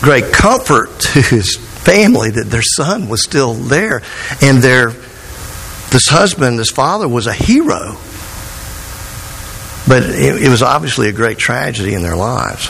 great 0.03 0.31
comfort 0.31 1.01
to 1.01 1.23
his 1.23 1.57
family 1.57 2.33
that 2.33 2.51
their 2.51 2.61
son 2.61 3.09
was 3.09 3.23
still 3.25 3.55
there. 3.55 4.03
And 4.43 4.59
their 4.59 4.91
this 4.91 6.07
husband, 6.09 6.59
this 6.59 6.71
father, 6.71 7.09
was 7.09 7.27
a 7.27 7.33
hero. 7.33 7.97
But 9.89 10.03
it, 10.03 10.43
it 10.43 10.49
was 10.51 10.63
obviously 10.63 11.09
a 11.09 11.13
great 11.13 11.39
tragedy 11.39 11.95
in 11.95 12.03
their 12.03 12.17
lives. 12.17 12.69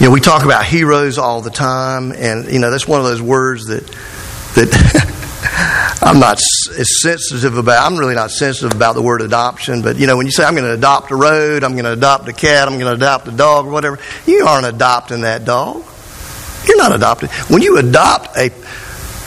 You 0.00 0.06
know, 0.06 0.12
we 0.12 0.20
talk 0.20 0.46
about 0.46 0.64
heroes 0.64 1.18
all 1.18 1.42
the 1.42 1.50
time, 1.50 2.12
and 2.12 2.50
you 2.50 2.60
know 2.60 2.70
that's 2.70 2.88
one 2.88 3.00
of 3.00 3.06
those 3.06 3.20
words 3.20 3.66
that 3.66 3.86
that 4.54 5.18
I'm 6.02 6.18
not 6.18 6.38
as 6.78 7.00
sensitive 7.00 7.56
about. 7.56 7.86
I'm 7.86 7.96
really 7.96 8.16
not 8.16 8.32
sensitive 8.32 8.74
about 8.74 8.94
the 8.94 9.02
word 9.02 9.22
adoption, 9.22 9.82
but 9.82 9.96
you 9.96 10.08
know, 10.08 10.16
when 10.16 10.26
you 10.26 10.32
say 10.32 10.44
I'm 10.44 10.54
going 10.54 10.66
to 10.66 10.74
adopt 10.74 11.12
a 11.12 11.16
road, 11.16 11.62
I'm 11.62 11.72
going 11.72 11.84
to 11.84 11.92
adopt 11.92 12.28
a 12.28 12.32
cat, 12.32 12.66
I'm 12.66 12.74
going 12.74 12.90
to 12.90 12.96
adopt 12.96 13.28
a 13.28 13.30
dog, 13.30 13.66
or 13.66 13.70
whatever, 13.70 14.00
you 14.26 14.44
aren't 14.44 14.66
adopting 14.66 15.20
that 15.20 15.44
dog. 15.44 15.84
You're 16.66 16.76
not 16.76 16.94
adopting. 16.94 17.28
When 17.48 17.62
you 17.62 17.78
adopt 17.78 18.36
a 18.36 18.50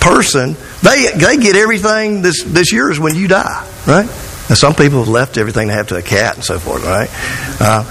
person, 0.02 0.56
they 0.84 1.12
they 1.16 1.38
get 1.38 1.56
everything 1.56 2.22
this 2.22 2.44
this 2.44 2.72
yours 2.72 3.00
when 3.00 3.16
you 3.16 3.28
die, 3.28 3.68
right? 3.88 4.08
Some 4.08 4.76
people 4.76 5.00
have 5.00 5.08
left 5.08 5.38
everything 5.38 5.70
they 5.70 5.74
have 5.74 5.88
to 5.88 5.98
a 5.98 6.02
cat 6.02 6.36
and 6.36 6.44
so 6.44 6.60
forth, 6.60 6.84
right? 6.84 7.10
Uh, 7.60 7.84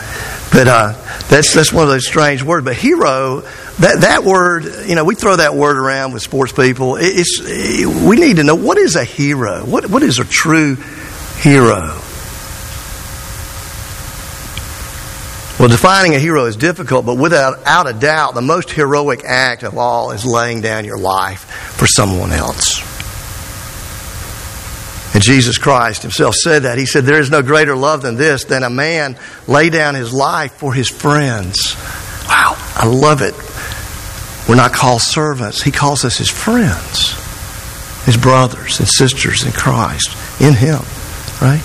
but 0.52 0.68
uh, 0.68 0.92
that's 1.28 1.52
that's 1.52 1.72
one 1.72 1.84
of 1.84 1.90
those 1.90 2.06
strange 2.06 2.42
words. 2.42 2.64
But 2.64 2.76
hero 2.76 3.44
that 3.80 4.02
that 4.02 4.22
word, 4.22 4.86
you 4.86 4.94
know, 4.94 5.04
we 5.04 5.14
throw 5.14 5.36
that 5.36 5.54
word 5.54 5.76
around 5.76 6.12
with 6.12 6.22
sports 6.22 6.52
people. 6.52 6.96
It's 6.98 7.40
we 7.40 8.16
need 8.16 8.36
to 8.36 8.44
know 8.44 8.54
what 8.54 8.78
is 8.78 8.94
a 8.94 9.04
hero. 9.04 9.64
What 9.64 9.86
what 9.90 10.02
is 10.02 10.18
a 10.18 10.24
true 10.24 10.76
hero? 11.38 12.00
Well, 15.58 15.68
defining 15.68 16.14
a 16.14 16.18
hero 16.18 16.46
is 16.46 16.56
difficult, 16.56 17.06
but 17.06 17.16
without 17.16 17.64
out 17.64 17.88
a 17.88 17.92
doubt, 17.92 18.34
the 18.34 18.42
most 18.42 18.70
heroic 18.70 19.24
act 19.24 19.62
of 19.62 19.78
all 19.78 20.10
is 20.10 20.26
laying 20.26 20.60
down 20.60 20.84
your 20.84 20.98
life 20.98 21.44
for 21.76 21.86
someone 21.86 22.32
else. 22.32 22.82
And 25.14 25.22
Jesus 25.22 25.58
Christ 25.58 26.02
himself 26.02 26.34
said 26.34 26.64
that. 26.64 26.76
He 26.76 26.86
said, 26.86 27.04
There 27.04 27.20
is 27.20 27.30
no 27.30 27.40
greater 27.40 27.76
love 27.76 28.02
than 28.02 28.16
this, 28.16 28.44
than 28.44 28.64
a 28.64 28.70
man 28.70 29.16
lay 29.46 29.70
down 29.70 29.94
his 29.94 30.12
life 30.12 30.52
for 30.54 30.74
his 30.74 30.90
friends. 30.90 31.76
Wow, 32.28 32.56
I 32.74 32.86
love 32.86 33.22
it. 33.22 33.34
We're 34.48 34.56
not 34.56 34.72
called 34.72 35.00
servants. 35.00 35.62
He 35.62 35.70
calls 35.70 36.04
us 36.04 36.18
his 36.18 36.30
friends, 36.30 37.12
his 38.04 38.16
brothers 38.16 38.78
and 38.78 38.88
sisters 38.88 39.44
in 39.44 39.52
Christ, 39.52 40.16
in 40.40 40.52
him, 40.52 40.80
right? 41.40 41.62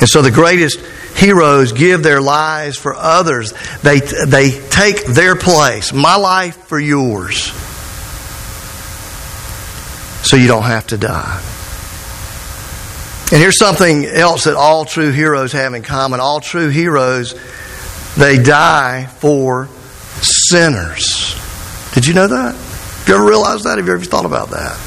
And 0.00 0.08
so 0.08 0.22
the 0.22 0.30
greatest 0.30 0.80
heroes 1.16 1.72
give 1.72 2.02
their 2.02 2.20
lives 2.20 2.78
for 2.78 2.94
others. 2.94 3.52
They, 3.82 4.00
they 4.00 4.50
take 4.68 5.04
their 5.04 5.36
place, 5.36 5.92
my 5.92 6.16
life 6.16 6.56
for 6.66 6.78
yours, 6.78 7.52
so 10.26 10.36
you 10.36 10.46
don't 10.46 10.62
have 10.62 10.86
to 10.88 10.98
die. 10.98 11.42
And 13.30 13.42
here's 13.42 13.58
something 13.58 14.06
else 14.06 14.44
that 14.44 14.54
all 14.54 14.86
true 14.86 15.10
heroes 15.10 15.52
have 15.52 15.74
in 15.74 15.82
common. 15.82 16.18
All 16.18 16.40
true 16.40 16.70
heroes, 16.70 17.34
they 18.16 18.42
die 18.42 19.04
for 19.06 19.68
sinners. 20.22 21.27
Did 21.98 22.06
you 22.06 22.14
know 22.14 22.28
that? 22.28 22.54
Have 22.54 23.08
you 23.08 23.14
ever 23.16 23.24
realized 23.24 23.64
that? 23.64 23.78
Have 23.78 23.88
you 23.88 23.92
ever 23.92 24.04
thought 24.04 24.24
about 24.24 24.50
that? 24.50 24.78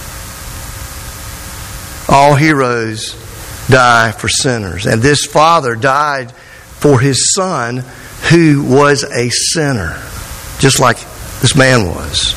All 2.07 2.35
heroes 2.35 3.15
die 3.67 4.13
for 4.13 4.29
sinners. 4.29 4.85
And 4.85 5.01
this 5.01 5.25
father 5.25 5.75
died 5.75 6.31
for 6.31 7.01
his 7.01 7.33
son 7.33 7.83
who 8.29 8.63
was 8.63 9.03
a 9.03 9.29
sinner, 9.29 10.01
just 10.59 10.79
like 10.79 10.99
this 11.41 11.53
man 11.53 11.85
was. 11.85 12.33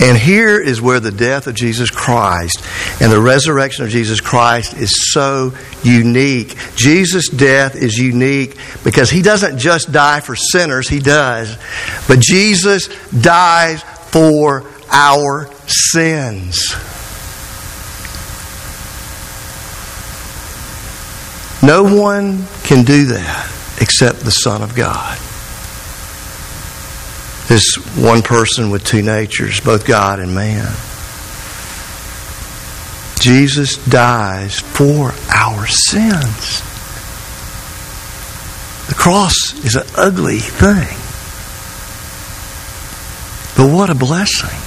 And 0.00 0.18
here 0.18 0.60
is 0.60 0.80
where 0.82 1.00
the 1.00 1.12
death 1.12 1.46
of 1.46 1.54
Jesus 1.54 1.90
Christ 1.90 2.64
and 3.00 3.12
the 3.12 3.20
resurrection 3.20 3.84
of 3.84 3.90
Jesus 3.90 4.20
Christ 4.20 4.74
is 4.74 5.12
so 5.12 5.52
unique. 5.84 6.56
Jesus' 6.74 7.28
death 7.28 7.76
is 7.76 7.96
unique 7.96 8.56
because 8.82 9.10
he 9.10 9.22
doesn't 9.22 9.58
just 9.58 9.92
die 9.92 10.20
for 10.20 10.34
sinners, 10.34 10.88
he 10.88 10.98
does. 10.98 11.56
But 12.08 12.18
Jesus 12.18 12.88
dies 13.10 13.82
for 14.10 14.64
our 14.90 15.48
sins. 15.66 16.74
No 21.62 21.84
one 21.84 22.44
can 22.64 22.84
do 22.84 23.06
that 23.06 23.48
except 23.80 24.20
the 24.20 24.32
Son 24.32 24.62
of 24.62 24.74
God 24.74 25.16
this 27.52 27.76
one 27.98 28.22
person 28.22 28.70
with 28.70 28.82
two 28.82 29.02
natures, 29.02 29.60
both 29.60 29.86
God 29.86 30.20
and 30.20 30.34
man. 30.34 30.72
Jesus 33.20 33.76
dies 33.84 34.60
for 34.60 35.12
our 35.28 35.66
sins. 35.66 36.62
The 38.88 38.94
cross 38.94 39.52
is 39.66 39.76
an 39.76 39.86
ugly 39.94 40.38
thing. 40.38 40.96
But 43.54 43.70
what 43.70 43.90
a 43.90 43.94
blessing. 43.94 44.58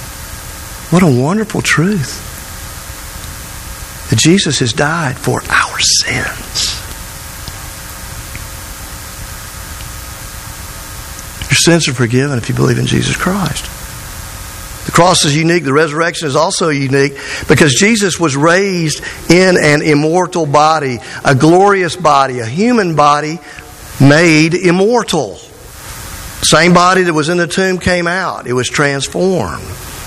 What 0.90 1.02
a 1.02 1.20
wonderful 1.20 1.62
truth. 1.62 2.22
That 4.10 4.18
Jesus 4.20 4.60
has 4.60 4.72
died 4.72 5.18
for 5.18 5.42
our 5.50 5.80
sins. 5.80 6.75
Sins 11.66 11.88
are 11.88 11.94
forgiven 11.94 12.38
if 12.38 12.48
you 12.48 12.54
believe 12.54 12.78
in 12.78 12.86
Jesus 12.86 13.16
Christ. 13.16 13.64
The 14.86 14.92
cross 14.92 15.24
is 15.24 15.36
unique. 15.36 15.64
The 15.64 15.72
resurrection 15.72 16.28
is 16.28 16.36
also 16.36 16.68
unique 16.68 17.18
because 17.48 17.74
Jesus 17.74 18.20
was 18.20 18.36
raised 18.36 19.02
in 19.28 19.56
an 19.60 19.82
immortal 19.82 20.46
body, 20.46 21.00
a 21.24 21.34
glorious 21.34 21.96
body, 21.96 22.38
a 22.38 22.46
human 22.46 22.94
body 22.94 23.40
made 24.00 24.54
immortal. 24.54 25.40
Same 26.42 26.72
body 26.72 27.02
that 27.02 27.14
was 27.14 27.28
in 27.28 27.36
the 27.36 27.48
tomb 27.48 27.78
came 27.78 28.06
out. 28.06 28.46
It 28.46 28.52
was 28.52 28.68
transformed. 28.68 29.66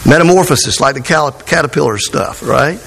Metamorphosis, 0.09 0.79
like 0.79 0.95
the 0.95 1.01
caterpillar 1.01 1.97
stuff, 1.99 2.41
right? 2.41 2.79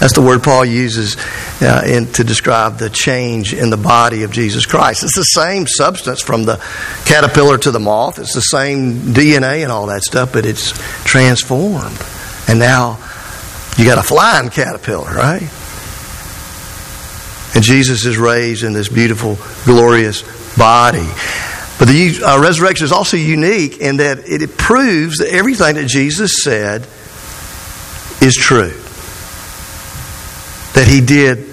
That's 0.00 0.14
the 0.14 0.22
word 0.22 0.42
Paul 0.42 0.64
uses 0.64 1.16
uh, 1.60 1.82
in, 1.86 2.06
to 2.14 2.24
describe 2.24 2.78
the 2.78 2.88
change 2.88 3.52
in 3.52 3.68
the 3.68 3.76
body 3.76 4.22
of 4.22 4.32
Jesus 4.32 4.64
Christ. 4.64 5.04
It's 5.04 5.14
the 5.14 5.22
same 5.22 5.66
substance 5.66 6.22
from 6.22 6.44
the 6.44 6.56
caterpillar 7.04 7.58
to 7.58 7.70
the 7.70 7.80
moth. 7.80 8.18
It's 8.18 8.34
the 8.34 8.40
same 8.40 8.94
DNA 9.12 9.62
and 9.62 9.70
all 9.70 9.86
that 9.86 10.02
stuff, 10.02 10.32
but 10.32 10.46
it's 10.46 10.72
transformed. 11.04 11.98
And 12.48 12.58
now 12.58 12.98
you 13.76 13.84
got 13.84 13.98
a 13.98 14.02
flying 14.02 14.48
caterpillar, 14.48 15.14
right? 15.14 15.48
And 17.54 17.62
Jesus 17.62 18.06
is 18.06 18.16
raised 18.16 18.64
in 18.64 18.72
this 18.72 18.88
beautiful, 18.88 19.36
glorious 19.64 20.22
body. 20.56 21.08
But 21.80 21.88
the 21.88 22.22
uh, 22.22 22.38
resurrection 22.42 22.84
is 22.84 22.92
also 22.92 23.16
unique 23.16 23.78
in 23.78 23.96
that 23.96 24.28
it, 24.28 24.42
it 24.42 24.58
proves 24.58 25.16
that 25.16 25.30
everything 25.30 25.76
that 25.76 25.86
Jesus 25.86 26.42
said 26.42 26.82
is 28.20 28.36
true. 28.36 28.74
That 30.74 30.86
he 30.86 31.00
did 31.00 31.48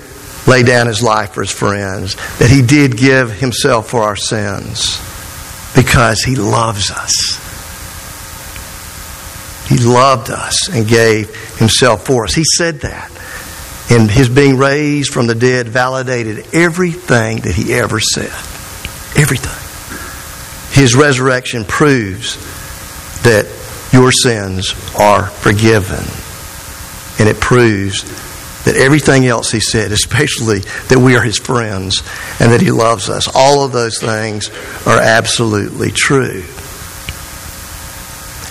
lay 0.46 0.63
down 0.63 0.88
his 0.88 1.02
life 1.02 1.32
for 1.32 1.40
his 1.40 1.52
friends, 1.52 2.16
that 2.40 2.50
he 2.50 2.62
did 2.62 2.98
give 2.98 3.32
himself 3.32 3.90
for 3.90 4.02
our 4.02 4.18
sins 4.18 5.00
because 5.74 6.22
he 6.22 6.36
loves 6.36 6.92
us. 6.92 7.40
He 9.70 9.78
loved 9.78 10.30
us 10.30 10.68
and 10.68 10.86
gave 10.90 11.34
himself 11.56 12.06
for 12.06 12.26
us. 12.26 12.34
He 12.34 12.44
said 12.44 12.82
that. 12.82 13.12
And 13.90 14.12
his 14.12 14.28
being 14.28 14.58
raised 14.58 15.13
from 15.13 15.28
the 15.28 15.36
dead 15.36 15.70
validated 15.70 16.54
everything 16.54 17.38
that 17.42 17.56
he 17.56 17.74
ever 17.74 18.02
said. 18.02 18.34
Everything. 19.16 19.66
His 20.78 20.96
resurrection 20.96 21.66
proves 21.66 22.36
that 23.24 23.48
your 23.92 24.12
sins 24.12 24.76
are 24.96 25.26
forgiven. 25.26 26.06
and 27.20 27.28
it 27.28 27.40
proves 27.40 28.04
that 28.66 28.76
everything 28.76 29.26
else 29.26 29.52
he 29.52 29.60
said, 29.60 29.92
especially 30.04 30.60
that 30.90 31.00
we 31.00 31.16
are 31.16 31.24
his 31.24 31.40
friends 31.40 32.04
and 32.40 32.52
that 32.52 32.62
he 32.62 32.70
loves 32.70 33.10
us, 33.10 33.28
all 33.34 33.66
of 33.66 33.72
those 33.72 34.00
things 34.00 34.52
are 34.86 35.02
absolutely 35.02 35.90
true. 35.90 36.44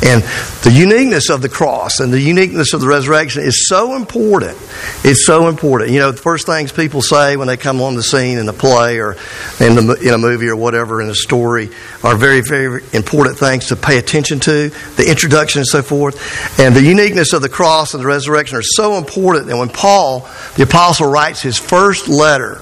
And 0.05 0.23
the 0.63 0.71
uniqueness 0.71 1.31
of 1.31 1.41
the 1.41 1.49
cross 1.49 2.01
and 2.01 2.13
the 2.13 2.21
uniqueness 2.21 2.75
of 2.75 2.83
the 2.83 2.87
resurrection 2.87 3.43
is 3.43 3.67
so 3.67 3.97
important. 3.97 4.59
It's 5.03 5.25
so 5.25 5.49
important. 5.49 5.91
You 5.91 6.01
know, 6.01 6.11
the 6.13 6.19
first 6.19 6.45
things 6.45 6.71
people 6.71 7.01
say 7.01 7.37
when 7.37 7.49
they 7.49 7.57
come 7.57 7.81
on 7.81 7.95
the 7.95 8.03
scene 8.03 8.37
in 8.37 8.47
a 8.47 8.53
play 8.53 9.01
or 9.01 9.13
in, 9.59 9.75
the, 9.75 9.99
in 10.03 10.13
a 10.13 10.19
movie 10.19 10.49
or 10.49 10.57
whatever 10.57 11.01
in 11.01 11.09
a 11.09 11.15
story 11.15 11.71
are 12.05 12.15
very, 12.15 12.43
very 12.43 12.83
important 12.93 13.39
things 13.39 13.69
to 13.69 13.77
pay 13.77 13.97
attention 13.97 14.39
to. 14.41 14.69
The 14.97 15.09
introduction 15.09 15.61
and 15.61 15.67
so 15.67 15.83
forth. 15.83 16.61
And 16.61 16.77
the 16.77 16.83
uniqueness 16.83 17.33
of 17.33 17.41
the 17.41 17.49
cross 17.49 17.95
and 17.95 18.03
the 18.03 18.07
resurrection 18.07 18.59
are 18.59 18.63
so 18.63 18.99
important 18.99 19.47
that 19.47 19.57
when 19.57 19.71
Paul, 19.71 20.29
the 20.57 20.65
apostle, 20.65 21.07
writes 21.07 21.41
his 21.41 21.59
first 21.59 22.07
letter 22.09 22.61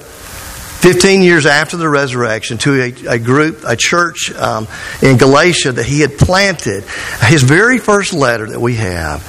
15 0.85 1.23
years 1.23 1.47
after 1.47 1.77
the 1.77 1.89
resurrection 1.89 2.59
to 2.59 2.79
a, 2.79 3.15
a 3.15 3.17
group, 3.17 3.63
a 3.65 3.75
church 3.75 4.31
um, 4.35 4.67
in 5.01 5.17
Galatia 5.17 5.71
that 5.71 5.83
he 5.83 6.01
had 6.01 6.15
planted. 6.15 6.83
His 7.21 7.41
very 7.41 7.79
first 7.79 8.13
letter 8.13 8.45
that 8.45 8.59
we 8.59 8.75
have, 8.75 9.19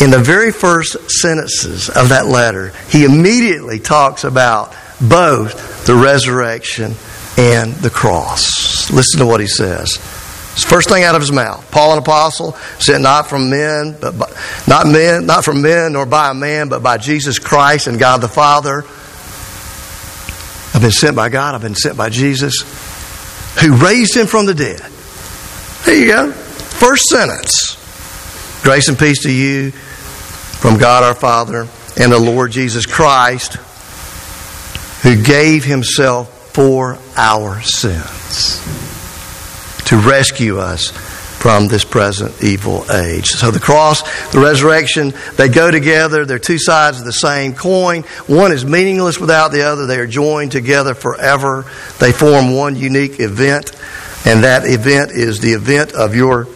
in 0.00 0.10
the 0.10 0.18
very 0.18 0.50
first 0.50 0.96
sentences 1.10 1.90
of 1.90 2.08
that 2.08 2.24
letter, 2.24 2.72
he 2.88 3.04
immediately 3.04 3.78
talks 3.80 4.24
about 4.24 4.74
both 4.98 5.84
the 5.84 5.94
resurrection 5.94 6.94
and 7.36 7.74
the 7.74 7.90
cross. 7.90 8.90
Listen 8.90 9.20
to 9.20 9.26
what 9.26 9.42
he 9.42 9.46
says. 9.46 9.96
It's 10.54 10.64
first 10.64 10.88
thing 10.88 11.04
out 11.04 11.14
of 11.14 11.20
his 11.20 11.32
mouth. 11.32 11.70
Paul, 11.70 11.92
an 11.92 11.98
apostle, 11.98 12.52
sent 12.78 13.02
not 13.02 13.28
from 13.28 13.50
men, 13.50 13.94
but 14.00 14.18
by, 14.18 14.34
not 14.66 14.86
men, 14.86 15.26
not 15.26 15.44
from 15.44 15.60
men 15.60 15.92
nor 15.92 16.06
by 16.06 16.30
a 16.30 16.34
man, 16.34 16.70
but 16.70 16.82
by 16.82 16.96
Jesus 16.96 17.38
Christ 17.38 17.88
and 17.88 17.98
God 17.98 18.22
the 18.22 18.28
Father 18.28 18.84
been 20.84 20.90
sent 20.90 21.16
by 21.16 21.30
God. 21.30 21.54
I've 21.54 21.62
been 21.62 21.74
sent 21.74 21.96
by 21.96 22.10
Jesus, 22.10 22.60
who 23.62 23.74
raised 23.76 24.14
him 24.14 24.26
from 24.26 24.44
the 24.44 24.52
dead. 24.52 24.82
There 25.86 25.96
you 25.96 26.06
go. 26.08 26.30
First 26.30 27.04
sentence. 27.04 27.80
Grace 28.62 28.88
and 28.88 28.98
peace 28.98 29.22
to 29.22 29.32
you 29.32 29.70
from 29.70 30.76
God 30.76 31.02
our 31.02 31.14
Father 31.14 31.66
and 31.96 32.12
the 32.12 32.18
Lord 32.18 32.50
Jesus 32.50 32.84
Christ, 32.84 33.54
who 35.02 35.22
gave 35.22 35.64
himself 35.64 36.52
for 36.52 36.98
our 37.16 37.62
sins 37.62 38.60
to 39.86 39.96
rescue 39.96 40.58
us 40.58 40.92
from 41.44 41.68
this 41.68 41.84
present 41.84 42.42
evil 42.42 42.90
age. 42.90 43.26
So 43.26 43.50
the 43.50 43.60
cross, 43.60 44.00
the 44.30 44.40
resurrection, 44.40 45.12
they 45.36 45.50
go 45.50 45.70
together. 45.70 46.24
They're 46.24 46.38
two 46.38 46.58
sides 46.58 47.00
of 47.00 47.04
the 47.04 47.12
same 47.12 47.52
coin. 47.52 48.04
One 48.26 48.50
is 48.50 48.64
meaningless 48.64 49.20
without 49.20 49.52
the 49.52 49.60
other. 49.60 49.84
They 49.84 49.98
are 49.98 50.06
joined 50.06 50.52
together 50.52 50.94
forever. 50.94 51.66
They 51.98 52.12
form 52.12 52.54
one 52.54 52.76
unique 52.76 53.20
event, 53.20 53.72
and 54.24 54.44
that 54.44 54.64
event 54.64 55.10
is 55.10 55.40
the 55.40 55.52
event 55.52 55.92
of 55.92 56.14
your 56.14 56.46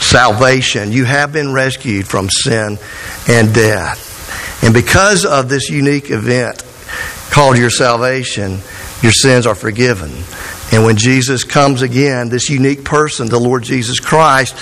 salvation. 0.00 0.90
You 0.90 1.04
have 1.04 1.32
been 1.32 1.52
rescued 1.52 2.08
from 2.08 2.28
sin 2.28 2.80
and 3.28 3.54
death. 3.54 4.64
And 4.64 4.74
because 4.74 5.24
of 5.24 5.50
this 5.50 5.70
unique 5.70 6.10
event 6.10 6.64
called 7.30 7.58
your 7.58 7.70
salvation, 7.70 8.58
your 9.02 9.12
sins 9.12 9.46
are 9.46 9.54
forgiven. 9.54 10.10
And 10.72 10.84
when 10.84 10.96
Jesus 10.96 11.44
comes 11.44 11.82
again, 11.82 12.30
this 12.30 12.48
unique 12.48 12.82
person, 12.82 13.28
the 13.28 13.38
Lord 13.38 13.62
Jesus 13.62 14.00
Christ, 14.00 14.58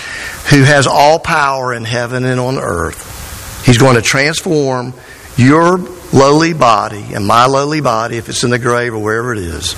who 0.49 0.65
has 0.65 0.89
all 0.89 1.21
power 1.21 1.73
in 1.73 1.85
heaven 1.85 2.25
and 2.25 2.41
on 2.41 2.59
earth, 2.59 3.65
he's 3.65 3.79
going 3.79 3.95
to 3.95 4.03
transform 4.03 4.93
your 5.37 5.79
lowly 6.13 6.53
body 6.53 7.15
and 7.15 7.25
my 7.25 7.47
lowly 7.47 7.81
body, 7.81 8.17
if 8.17 8.29
it's 8.29 8.43
in 8.43 8.51
the 8.51 8.59
grave 8.59 8.93
or 8.93 8.99
wherever 8.99 9.33
it 9.33 9.39
is. 9.39 9.77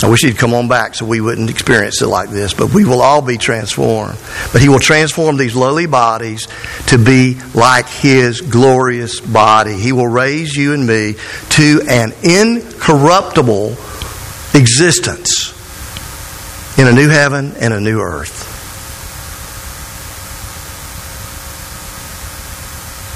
I 0.00 0.08
wish 0.08 0.20
he'd 0.22 0.38
come 0.38 0.54
on 0.54 0.68
back 0.68 0.94
so 0.94 1.04
we 1.04 1.20
wouldn't 1.20 1.50
experience 1.50 2.02
it 2.02 2.06
like 2.06 2.30
this, 2.30 2.54
but 2.54 2.72
we 2.72 2.84
will 2.84 3.02
all 3.02 3.20
be 3.20 3.36
transformed. 3.36 4.16
But 4.52 4.62
he 4.62 4.68
will 4.68 4.78
transform 4.78 5.36
these 5.36 5.56
lowly 5.56 5.86
bodies 5.86 6.46
to 6.86 6.98
be 6.98 7.36
like 7.52 7.88
his 7.88 8.40
glorious 8.40 9.20
body. 9.20 9.74
He 9.74 9.90
will 9.90 10.06
raise 10.06 10.54
you 10.54 10.72
and 10.72 10.86
me 10.86 11.14
to 11.50 11.82
an 11.88 12.12
incorruptible 12.22 13.76
existence 14.54 15.54
in 16.78 16.86
a 16.86 16.92
new 16.92 17.08
heaven 17.08 17.54
and 17.58 17.74
a 17.74 17.80
new 17.80 18.00
earth. 18.00 18.46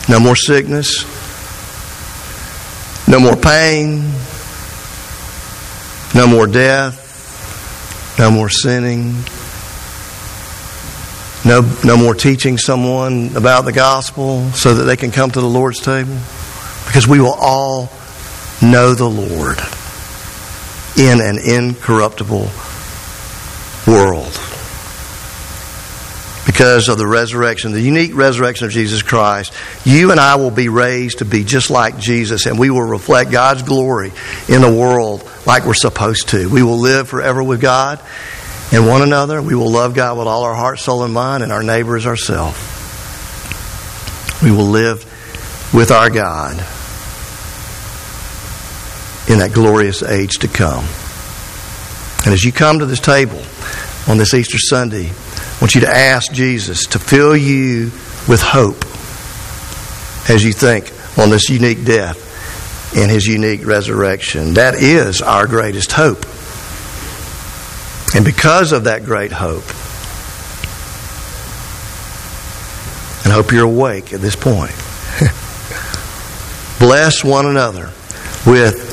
No 0.08 0.18
more 0.18 0.34
sickness, 0.34 1.04
no 3.08 3.20
more 3.20 3.36
pain, 3.36 4.12
no 6.14 6.26
more 6.26 6.46
death, 6.46 8.18
no 8.18 8.30
more 8.30 8.48
sinning, 8.48 9.14
no, 11.44 11.60
no 11.84 11.96
more 11.96 12.14
teaching 12.14 12.58
someone 12.58 13.36
about 13.36 13.64
the 13.64 13.72
gospel 13.72 14.50
so 14.50 14.74
that 14.74 14.84
they 14.84 14.96
can 14.96 15.12
come 15.12 15.30
to 15.30 15.40
the 15.40 15.48
Lord's 15.48 15.80
table. 15.80 16.18
Because 16.86 17.06
we 17.06 17.20
will 17.20 17.36
all 17.38 17.90
know 18.60 18.94
the 18.94 19.08
Lord 19.08 19.58
in 20.96 21.20
an 21.20 21.38
incorruptible 21.38 22.50
world. 23.86 24.40
Because 26.44 26.88
of 26.88 26.98
the 26.98 27.06
resurrection, 27.06 27.72
the 27.72 27.80
unique 27.80 28.14
resurrection 28.14 28.66
of 28.66 28.72
Jesus 28.72 29.02
Christ, 29.02 29.52
you 29.84 30.10
and 30.10 30.18
I 30.18 30.34
will 30.36 30.50
be 30.50 30.68
raised 30.68 31.18
to 31.18 31.24
be 31.24 31.44
just 31.44 31.70
like 31.70 31.98
Jesus, 31.98 32.46
and 32.46 32.58
we 32.58 32.68
will 32.68 32.82
reflect 32.82 33.30
God's 33.30 33.62
glory 33.62 34.12
in 34.48 34.60
the 34.60 34.72
world 34.72 35.28
like 35.46 35.64
we're 35.64 35.74
supposed 35.74 36.30
to. 36.30 36.48
We 36.48 36.62
will 36.62 36.78
live 36.78 37.08
forever 37.08 37.42
with 37.42 37.60
God 37.60 38.00
and 38.72 38.88
one 38.88 39.02
another. 39.02 39.40
We 39.40 39.54
will 39.54 39.70
love 39.70 39.94
God 39.94 40.18
with 40.18 40.26
all 40.26 40.42
our 40.42 40.54
heart, 40.54 40.78
soul, 40.80 41.04
and 41.04 41.14
mind, 41.14 41.42
and 41.42 41.52
our 41.52 41.62
neighbor 41.62 41.96
as 41.96 42.06
ourselves. 42.06 42.58
We 44.42 44.50
will 44.50 44.68
live 44.68 45.04
with 45.72 45.90
our 45.92 46.10
God 46.10 46.56
in 49.28 49.38
that 49.38 49.52
glorious 49.52 50.02
age 50.02 50.38
to 50.38 50.48
come. 50.48 50.84
And 52.24 52.32
as 52.32 52.44
you 52.44 52.52
come 52.52 52.78
to 52.78 52.86
this 52.86 53.00
table 53.00 53.42
on 54.08 54.18
this 54.18 54.34
Easter 54.34 54.58
Sunday, 54.58 55.08
I 55.08 55.58
want 55.60 55.74
you 55.74 55.82
to 55.82 55.88
ask 55.88 56.32
Jesus 56.32 56.86
to 56.86 56.98
fill 56.98 57.36
you 57.36 57.90
with 58.28 58.40
hope 58.42 58.84
as 60.30 60.44
you 60.44 60.52
think 60.52 60.92
on 61.18 61.30
this 61.30 61.50
unique 61.50 61.84
death 61.84 62.96
and 62.96 63.10
his 63.10 63.26
unique 63.26 63.66
resurrection. 63.66 64.54
That 64.54 64.74
is 64.74 65.22
our 65.22 65.46
greatest 65.46 65.92
hope. 65.92 66.24
And 68.14 68.24
because 68.24 68.72
of 68.72 68.84
that 68.84 69.04
great 69.04 69.32
hope, 69.32 69.64
and 73.24 73.32
I 73.32 73.36
hope 73.36 73.52
you're 73.52 73.64
awake 73.64 74.12
at 74.12 74.20
this 74.20 74.36
point, 74.36 74.72
bless 76.78 77.24
one 77.24 77.46
another 77.46 77.90
with 78.46 78.92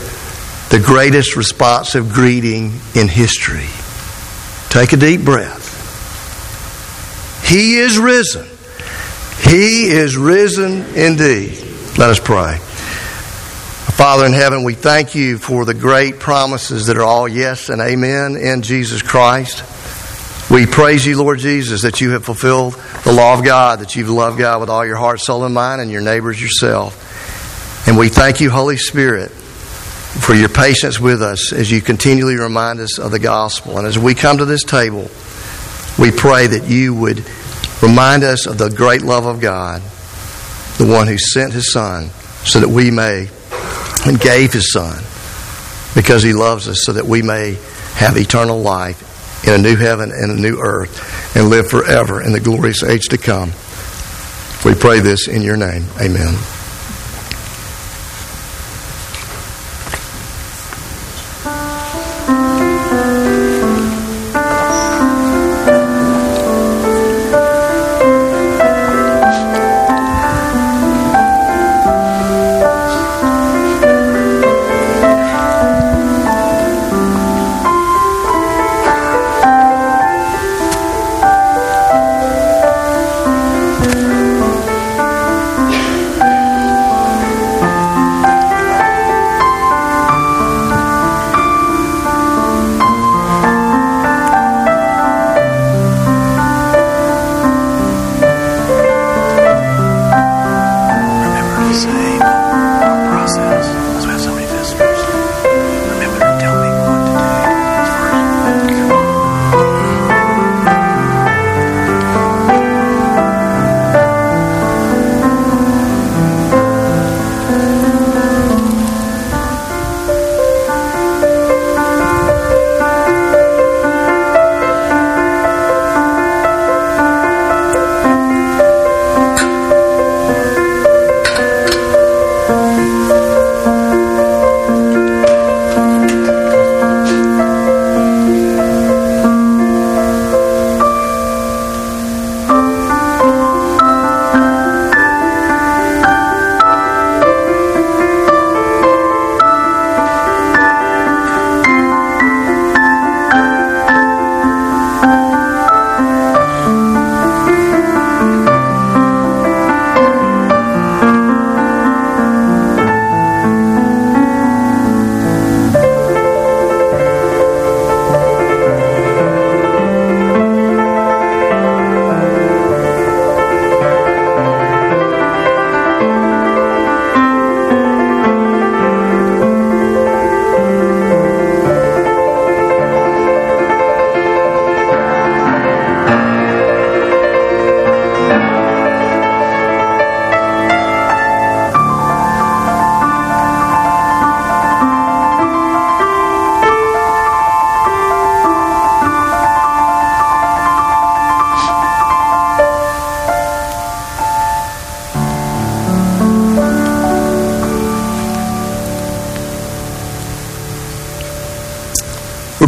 the 0.69 0.79
greatest 0.79 1.35
responsive 1.35 2.13
greeting 2.13 2.73
in 2.95 3.07
history. 3.07 3.67
Take 4.69 4.93
a 4.93 4.97
deep 4.97 5.25
breath. 5.25 5.67
He 7.47 7.79
is 7.79 7.97
risen. 7.97 8.45
He 9.49 9.89
is 9.89 10.15
risen 10.15 10.85
indeed. 10.95 11.57
Let 11.97 12.11
us 12.11 12.19
pray. 12.19 12.57
Father 13.99 14.25
in 14.27 14.33
heaven, 14.33 14.63
we 14.63 14.75
thank 14.75 15.15
you 15.15 15.37
for 15.37 15.65
the 15.65 15.73
great 15.73 16.19
promises 16.19 16.85
that 16.85 16.97
are 16.97 17.03
all 17.03 17.27
yes 17.27 17.69
and 17.69 17.81
amen 17.81 18.37
in 18.37 18.61
Jesus 18.61 19.01
Christ. 19.01 19.63
We 20.51 20.65
praise 20.65 21.05
you, 21.05 21.17
Lord 21.17 21.39
Jesus, 21.39 21.81
that 21.81 21.99
you 21.99 22.11
have 22.11 22.23
fulfilled 22.23 22.73
the 23.03 23.11
law 23.11 23.37
of 23.37 23.43
God, 23.43 23.79
that 23.79 23.95
you've 23.95 24.09
loved 24.09 24.37
God 24.37 24.61
with 24.61 24.69
all 24.69 24.85
your 24.85 24.95
heart, 24.95 25.19
soul, 25.19 25.43
and 25.43 25.53
mind, 25.53 25.81
and 25.81 25.91
your 25.91 26.01
neighbors 26.01 26.41
yourself. 26.41 27.87
And 27.87 27.97
we 27.97 28.09
thank 28.09 28.39
you, 28.39 28.49
Holy 28.49 28.77
Spirit, 28.77 29.31
for 30.09 30.33
your 30.33 30.49
patience 30.49 30.99
with 30.99 31.21
us 31.21 31.53
as 31.53 31.69
you 31.69 31.81
continually 31.81 32.35
remind 32.35 32.79
us 32.79 32.97
of 32.97 33.11
the 33.11 33.19
gospel. 33.19 33.77
And 33.77 33.87
as 33.87 33.97
we 33.97 34.15
come 34.15 34.39
to 34.39 34.45
this 34.45 34.63
table, 34.63 35.09
we 35.99 36.11
pray 36.11 36.47
that 36.47 36.65
you 36.67 36.93
would 36.95 37.23
remind 37.81 38.23
us 38.23 38.45
of 38.45 38.57
the 38.57 38.69
great 38.69 39.01
love 39.01 39.25
of 39.25 39.39
God, 39.39 39.81
the 40.77 40.87
one 40.91 41.07
who 41.07 41.17
sent 41.17 41.53
his 41.53 41.71
Son 41.71 42.09
so 42.43 42.59
that 42.59 42.69
we 42.69 42.89
may, 42.89 43.29
and 44.05 44.19
gave 44.19 44.53
his 44.53 44.71
Son 44.71 45.03
because 45.95 46.23
he 46.23 46.33
loves 46.33 46.67
us 46.67 46.83
so 46.83 46.93
that 46.93 47.05
we 47.05 47.21
may 47.21 47.57
have 47.95 48.17
eternal 48.17 48.59
life 48.59 49.05
in 49.45 49.53
a 49.53 49.57
new 49.57 49.75
heaven 49.75 50.11
and 50.11 50.31
a 50.31 50.41
new 50.41 50.59
earth 50.59 51.35
and 51.35 51.49
live 51.49 51.69
forever 51.69 52.21
in 52.21 52.31
the 52.31 52.39
glorious 52.39 52.83
age 52.83 53.07
to 53.09 53.17
come. 53.17 53.51
We 54.65 54.73
pray 54.75 54.99
this 54.99 55.27
in 55.27 55.41
your 55.41 55.57
name. 55.57 55.85
Amen. 56.01 56.58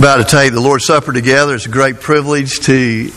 About 0.01 0.27
to 0.27 0.35
take 0.35 0.51
the 0.51 0.59
Lord's 0.59 0.85
Supper 0.85 1.13
together. 1.13 1.53
It's 1.53 1.67
a 1.67 1.69
great 1.69 1.99
privilege 1.99 2.61
to 2.61 3.11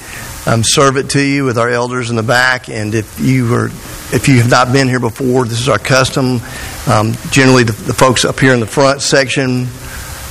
um, 0.47 0.63
serve 0.63 0.99
it 0.99 1.09
to 1.11 1.21
you 1.23 1.47
with 1.47 1.57
our 1.57 1.71
elders 1.71 2.11
in 2.11 2.17
the 2.17 2.23
back. 2.23 2.69
And 2.69 2.95
if 2.95 3.19
you 3.19 3.49
were, 3.49 3.69
if 4.13 4.29
you 4.29 4.37
have 4.43 4.51
not 4.51 4.71
been 4.71 4.87
here 4.87 5.01
before, 5.01 5.47
this 5.47 5.63
is 5.63 5.71
our 5.71 5.79
custom. 5.79 6.43
Um, 6.87 7.15
generally, 7.31 7.63
the, 7.63 7.73
the 7.73 7.95
folks 7.95 8.27
up 8.27 8.39
here 8.39 8.53
in 8.53 8.61
the 8.61 8.67
front 8.67 9.01
section 9.01 9.63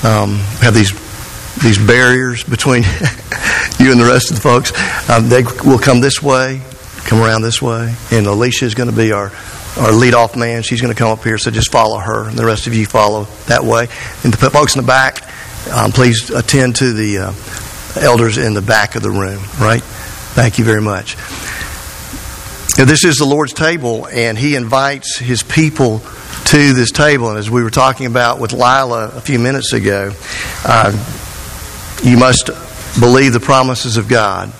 um, 0.04 0.36
have 0.62 0.76
these 0.76 0.91
these 1.64 1.80
barriers 1.80 2.43
between 2.43 2.84
you 3.80 3.91
and 3.91 3.99
the 3.99 4.08
rest 4.08 4.30
of 4.30 4.36
the 4.36 4.41
folks. 4.43 4.74
Um, 5.10 5.30
they 5.30 5.41
will 5.66 5.80
come 5.80 6.01
this 6.01 6.22
way, 6.22 6.62
come 7.06 7.20
around 7.20 7.41
this 7.41 7.64
way, 7.64 7.95
and 8.12 8.28
Alicia 8.28 8.66
is 8.66 8.76
going 8.76 8.91
to 8.91 8.95
be 8.95 9.12
our 9.12 9.32
our 9.80 9.91
lead 9.91 10.14
off 10.14 10.36
man. 10.36 10.62
She's 10.62 10.82
going 10.82 10.93
to 10.93 10.99
come 10.99 11.10
up 11.10 11.24
here, 11.24 11.39
so 11.39 11.49
just 11.49 11.72
follow 11.72 11.97
her, 11.97 12.30
and 12.30 12.38
the 12.38 12.45
rest 12.45 12.68
of 12.68 12.76
you 12.76 12.86
follow 12.86 13.24
that 13.47 13.64
way. 13.64 13.88
And 14.24 14.32
the 14.32 14.51
folks 14.51 14.76
in 14.76 14.84
the 14.84 14.88
back, 14.88 15.28
um, 15.72 15.91
please 15.91 16.30
attend 16.30 16.78
to 16.78 16.93
the 16.93 17.18
uh, 17.20 17.34
elders 18.01 18.38
in 18.38 18.53
the 18.53 18.61
back 18.61 18.95
of 18.95 19.03
the 19.03 19.09
room, 19.09 19.41
right? 19.59 19.82
Thank 19.84 20.59
you 20.59 20.66
very 20.66 20.82
much. 20.82 21.16
Now, 22.78 22.86
this 22.86 23.05
is 23.05 23.18
the 23.18 23.26
Lord's 23.26 23.53
table, 23.53 24.07
and 24.07 24.38
He 24.38 24.55
invites 24.55 25.18
His 25.18 25.43
people 25.43 25.99
to 26.45 26.74
this 26.74 26.91
table. 26.91 27.30
And 27.30 27.38
as 27.38 27.49
we 27.49 27.64
were 27.64 27.70
talking 27.70 28.05
about 28.07 28.39
with 28.39 28.51
Lila 28.51 29.11
a 29.16 29.22
few 29.22 29.39
minutes 29.39 29.74
ago, 29.74 30.11
uh, 30.66 30.91
you 32.03 32.18
must 32.18 32.47
believe 32.99 33.34
the 33.34 33.39
promises 33.39 33.97
of 33.97 34.07
God 34.07 34.51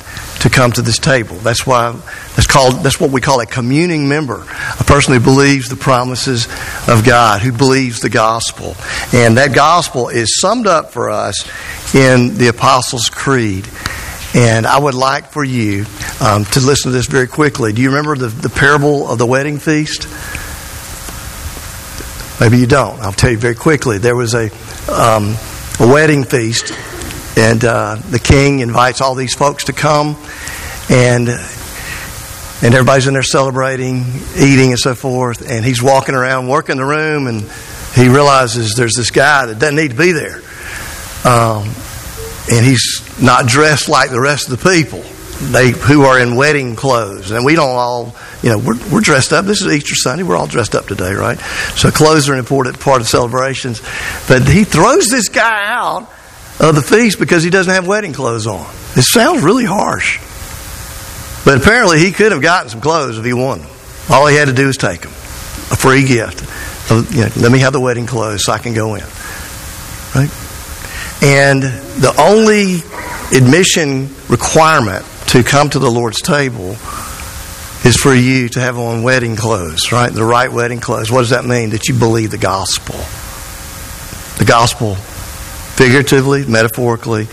to 0.41 0.49
come 0.49 0.72
to 0.74 0.82
this 0.82 0.99
table. 0.99 1.36
That's 1.38 1.66
why 1.66 1.99
that's 2.36 2.48
called 2.48 2.84
that's 2.84 3.00
what 3.00 3.12
we 3.12 3.22
call 3.22 3.40
a 3.42 3.46
communing 3.46 4.10
member, 4.10 4.42
a 4.80 4.84
person 4.84 5.14
who 5.14 5.20
believes 5.20 5.70
the 5.70 5.76
promises 5.76 6.48
of 6.88 7.04
God, 7.06 7.42
who 7.42 7.52
believes 7.52 8.00
the 8.00 8.10
gospel. 8.10 8.76
And 9.14 9.38
that 9.38 9.54
gospel 9.54 10.10
is 10.10 10.40
summed 10.40 10.66
up 10.66 10.92
for 10.92 11.12
us 11.12 11.48
in 11.94 12.36
the 12.36 12.48
Apostles' 12.48 13.10
Creed. 13.10 13.68
And 14.36 14.66
I 14.66 14.80
would 14.80 14.96
like 14.96 15.28
for 15.28 15.44
you 15.44 15.86
um, 16.20 16.46
to 16.46 16.60
listen 16.60 16.92
to 16.92 16.98
this 16.98 17.06
very 17.06 17.28
quickly. 17.28 17.72
Do 17.72 17.84
you 17.84 17.90
remember 17.90 18.16
the, 18.16 18.30
the 18.30 18.50
parable 18.50 19.08
of 19.08 19.20
the 19.20 19.28
wedding 19.28 19.60
feast? 19.60 20.08
Maybe 22.42 22.58
you 22.58 22.66
don't. 22.66 23.00
I'll 23.00 23.14
tell 23.14 23.30
you 23.30 23.38
very 23.38 23.54
quickly. 23.54 24.00
There 24.00 24.16
was 24.16 24.34
a, 24.34 24.50
um, 24.92 25.36
a 25.80 25.88
wedding 25.88 26.24
feast, 26.24 26.74
and 27.38 27.64
uh, 27.64 27.98
the 28.10 28.18
king 28.18 28.60
invites 28.60 29.02
all 29.02 29.14
these 29.14 29.36
folks 29.36 29.66
to 29.66 29.74
come, 29.74 30.18
and 30.90 31.30
and 32.64 32.74
everybody's 32.74 33.07
in 33.07 33.14
there 33.14 33.24
celebrating, 33.24 34.05
eating, 34.38 34.70
and 34.72 34.80
so 34.80 34.95
forth. 34.95 35.49
And 35.49 35.66
he's 35.66 35.84
walking 35.84 36.16
around, 36.16 36.47
working 36.47 36.78
the 36.78 36.86
room, 36.86 37.28
and 37.28 37.41
he 37.93 38.07
realizes 38.07 38.76
there's 38.76 38.95
this 38.95 39.11
guy 39.11 39.45
that 39.47 39.59
doesn't 39.59 39.76
need 39.76 39.91
to 39.91 39.97
be 39.97 40.14
there, 40.14 40.41
um, 41.26 41.68
and 42.49 42.66
he's 42.66 43.22
not 43.22 43.47
dressed 43.47 43.89
like 43.89 44.11
the 44.11 44.20
rest 44.20 44.49
of 44.49 44.61
the 44.61 44.70
people. 44.70 45.03
They 45.51 45.72
who 45.72 46.03
are 46.03 46.18
in 46.18 46.38
wedding 46.38 46.78
clothes, 46.78 47.32
and 47.32 47.43
we 47.43 47.55
don't 47.55 47.76
all, 47.76 48.16
you 48.41 48.49
know, 48.49 48.59
we're, 48.59 48.78
we're 48.89 49.01
dressed 49.01 49.34
up. 49.34 49.43
This 49.43 49.61
is 49.61 49.68
Easter 49.68 49.95
Sunday. 49.95 50.24
We're 50.24 50.38
all 50.38 50.47
dressed 50.47 50.74
up 50.74 50.86
today, 50.88 51.14
right? 51.14 51.38
So 51.76 51.91
clothes 51.91 52.30
are 52.30 52.34
an 52.34 52.39
important 52.39 52.80
part 52.80 53.01
of 53.01 53.09
celebrations. 53.09 53.82
But 54.30 54.47
he 54.47 54.64
throws 54.64 55.09
this 55.09 55.28
guy 55.28 55.66
out 55.66 56.09
of 56.61 56.76
the 56.76 56.82
feast 56.82 57.20
because 57.20 57.43
he 57.43 57.49
doesn't 57.49 57.74
have 57.74 57.86
wedding 57.86 58.14
clothes 58.14 58.47
on. 58.47 58.66
It 58.95 59.01
sounds 59.01 59.43
really 59.43 59.66
harsh. 59.66 60.20
But 61.46 61.58
apparently 61.58 62.00
he 62.00 62.12
could 62.12 62.32
have 62.32 62.41
gotten 62.41 62.70
some 62.70 62.82
clothes 62.82 63.18
if 63.18 63.26
he 63.26 63.34
wanted. 63.34 63.68
All 64.10 64.28
he 64.28 64.36
had 64.36 64.48
to 64.48 64.54
do 64.54 64.68
was 64.68 64.78
take 64.78 65.02
them. 65.02 65.12
A 65.12 65.76
free 65.76 66.06
gift. 66.06 66.41
You 67.14 67.22
know, 67.22 67.30
let 67.38 67.52
me 67.52 67.60
have 67.60 67.74
the 67.74 67.80
wedding 67.80 68.06
clothes 68.06 68.46
so 68.46 68.54
I 68.54 68.60
can 68.60 68.74
go 68.74 68.96
in. 68.96 69.04
Right? 70.16 70.30
And 71.22 71.64
the 71.64 72.14
only 72.20 72.84
admission 73.38 74.14
requirement 74.30 75.06
to 75.28 75.44
come 75.44 75.70
to 75.70 75.80
the 75.80 75.89
Lord's 75.89 76.22
table 76.22 76.76
is 77.86 77.98
for 77.98 78.14
you 78.14 78.50
to 78.50 78.60
have 78.60 78.78
on 78.78 79.04
wedding 79.04 79.36
clothes, 79.36 79.91
right? 79.91 80.12
The 80.12 80.24
right 80.24 80.52
wedding 80.52 80.80
clothes. 80.80 81.12
What 81.12 81.20
does 81.20 81.32
that 81.32 81.46
mean? 81.46 81.72
That 81.72 81.88
you 81.88 81.98
believe 81.98 82.32
the 82.32 82.38
gospel. 82.38 82.96
The 84.38 84.46
gospel, 84.46 84.96
figuratively, 84.96 86.46
metaphorically, 86.46 87.28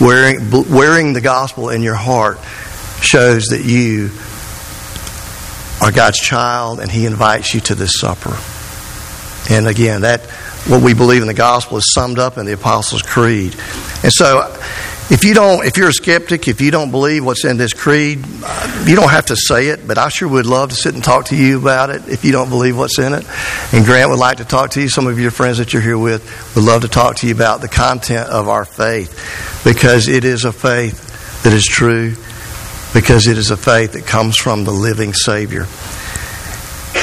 wearing, 0.00 0.50
wearing 0.50 1.12
the 1.12 1.20
gospel 1.20 1.70
in 1.70 1.82
your 1.82 1.94
heart 1.94 2.38
shows 3.00 3.46
that 3.46 3.64
you 3.64 4.10
are 5.80 5.92
God's 5.92 6.18
child 6.18 6.80
and 6.80 6.90
He 6.90 7.06
invites 7.06 7.54
you 7.54 7.60
to 7.62 7.74
this 7.74 7.98
supper. 7.98 8.36
And 9.48 9.68
again, 9.68 10.02
that 10.02 10.22
what 10.66 10.82
we 10.82 10.94
believe 10.94 11.22
in 11.22 11.28
the 11.28 11.34
gospel 11.34 11.78
is 11.78 11.92
summed 11.92 12.18
up 12.18 12.38
in 12.38 12.46
the 12.46 12.52
Apostles' 12.52 13.02
Creed. 13.02 13.54
And 14.02 14.12
so, 14.12 14.52
if 15.08 15.22
you 15.22 15.34
don't, 15.34 15.64
if 15.64 15.76
you're 15.76 15.90
a 15.90 15.92
skeptic, 15.92 16.48
if 16.48 16.60
you 16.60 16.72
don't 16.72 16.90
believe 16.90 17.24
what's 17.24 17.44
in 17.44 17.56
this 17.56 17.72
creed, 17.72 18.26
you 18.86 18.96
don't 18.96 19.08
have 19.08 19.26
to 19.26 19.36
say 19.36 19.68
it. 19.68 19.86
But 19.86 19.98
I 19.98 20.08
sure 20.08 20.26
would 20.26 20.46
love 20.46 20.70
to 20.70 20.74
sit 20.74 20.94
and 20.94 21.04
talk 21.04 21.26
to 21.26 21.36
you 21.36 21.60
about 21.60 21.90
it 21.90 22.08
if 22.08 22.24
you 22.24 22.32
don't 22.32 22.48
believe 22.48 22.76
what's 22.76 22.98
in 22.98 23.12
it. 23.12 23.24
And 23.72 23.84
Grant 23.84 24.10
would 24.10 24.18
like 24.18 24.38
to 24.38 24.44
talk 24.44 24.70
to 24.70 24.80
you. 24.80 24.88
Some 24.88 25.06
of 25.06 25.20
your 25.20 25.30
friends 25.30 25.58
that 25.58 25.72
you're 25.72 25.82
here 25.82 25.96
with 25.96 26.56
would 26.56 26.64
love 26.64 26.82
to 26.82 26.88
talk 26.88 27.16
to 27.18 27.28
you 27.28 27.34
about 27.34 27.60
the 27.60 27.68
content 27.68 28.28
of 28.30 28.48
our 28.48 28.64
faith, 28.64 29.62
because 29.62 30.08
it 30.08 30.24
is 30.24 30.44
a 30.44 30.52
faith 30.52 31.44
that 31.44 31.52
is 31.52 31.64
true 31.64 32.16
because 32.96 33.26
it 33.26 33.36
is 33.36 33.50
a 33.50 33.58
faith 33.58 33.92
that 33.92 34.06
comes 34.06 34.38
from 34.38 34.64
the 34.64 34.70
living 34.70 35.12
Savior. 35.12 35.66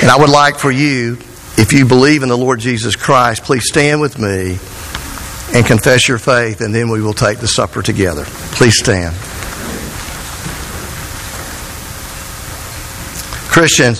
And 0.02 0.10
I 0.10 0.18
would 0.18 0.32
like 0.32 0.58
for 0.58 0.72
you, 0.72 1.20
if 1.56 1.72
you 1.72 1.86
believe 1.86 2.24
in 2.24 2.30
the 2.30 2.38
Lord 2.38 2.60
Jesus 2.60 2.96
Christ, 2.96 3.44
please 3.44 3.68
stand 3.68 4.02
with 4.02 4.18
me 4.18 4.58
and 5.54 5.64
confess 5.64 6.08
your 6.08 6.18
faith, 6.18 6.62
and 6.62 6.74
then 6.74 6.90
we 6.90 7.00
will 7.00 7.14
take 7.14 7.38
the 7.38 7.48
supper 7.48 7.84
together. 7.84 8.24
Please 8.26 8.80
stand. 8.80 9.14
Christians, 13.52 14.00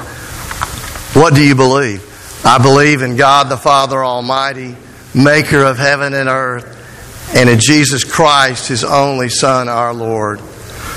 what 1.14 1.36
do 1.36 1.44
you 1.44 1.54
believe? 1.54 2.04
I 2.44 2.58
believe 2.58 3.04
in 3.04 3.18
God 3.18 3.50
the 3.50 3.58
Father 3.58 4.04
Almighty, 4.04 4.76
maker 5.14 5.64
of 5.64 5.78
heaven 5.78 6.16
and 6.16 6.28
earth, 6.28 7.36
and 7.36 7.48
in 7.48 7.60
Jesus 7.60 8.04
Christ, 8.04 8.70
his 8.70 8.84
only 8.84 9.30
Son, 9.30 9.70
our 9.70 9.94
Lord, 9.94 10.42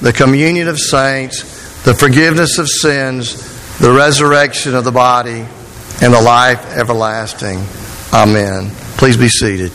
the 0.00 0.12
communion 0.12 0.68
of 0.68 0.78
saints, 0.78 1.82
the 1.82 1.94
forgiveness 1.94 2.58
of 2.58 2.68
sins, 2.68 3.78
the 3.78 3.92
resurrection 3.92 4.74
of 4.74 4.84
the 4.84 4.92
body, 4.92 5.44
and 6.00 6.12
the 6.12 6.20
life 6.20 6.76
everlasting. 6.76 7.58
Amen. 8.12 8.70
Please 8.96 9.16
be 9.16 9.28
seated. 9.28 9.72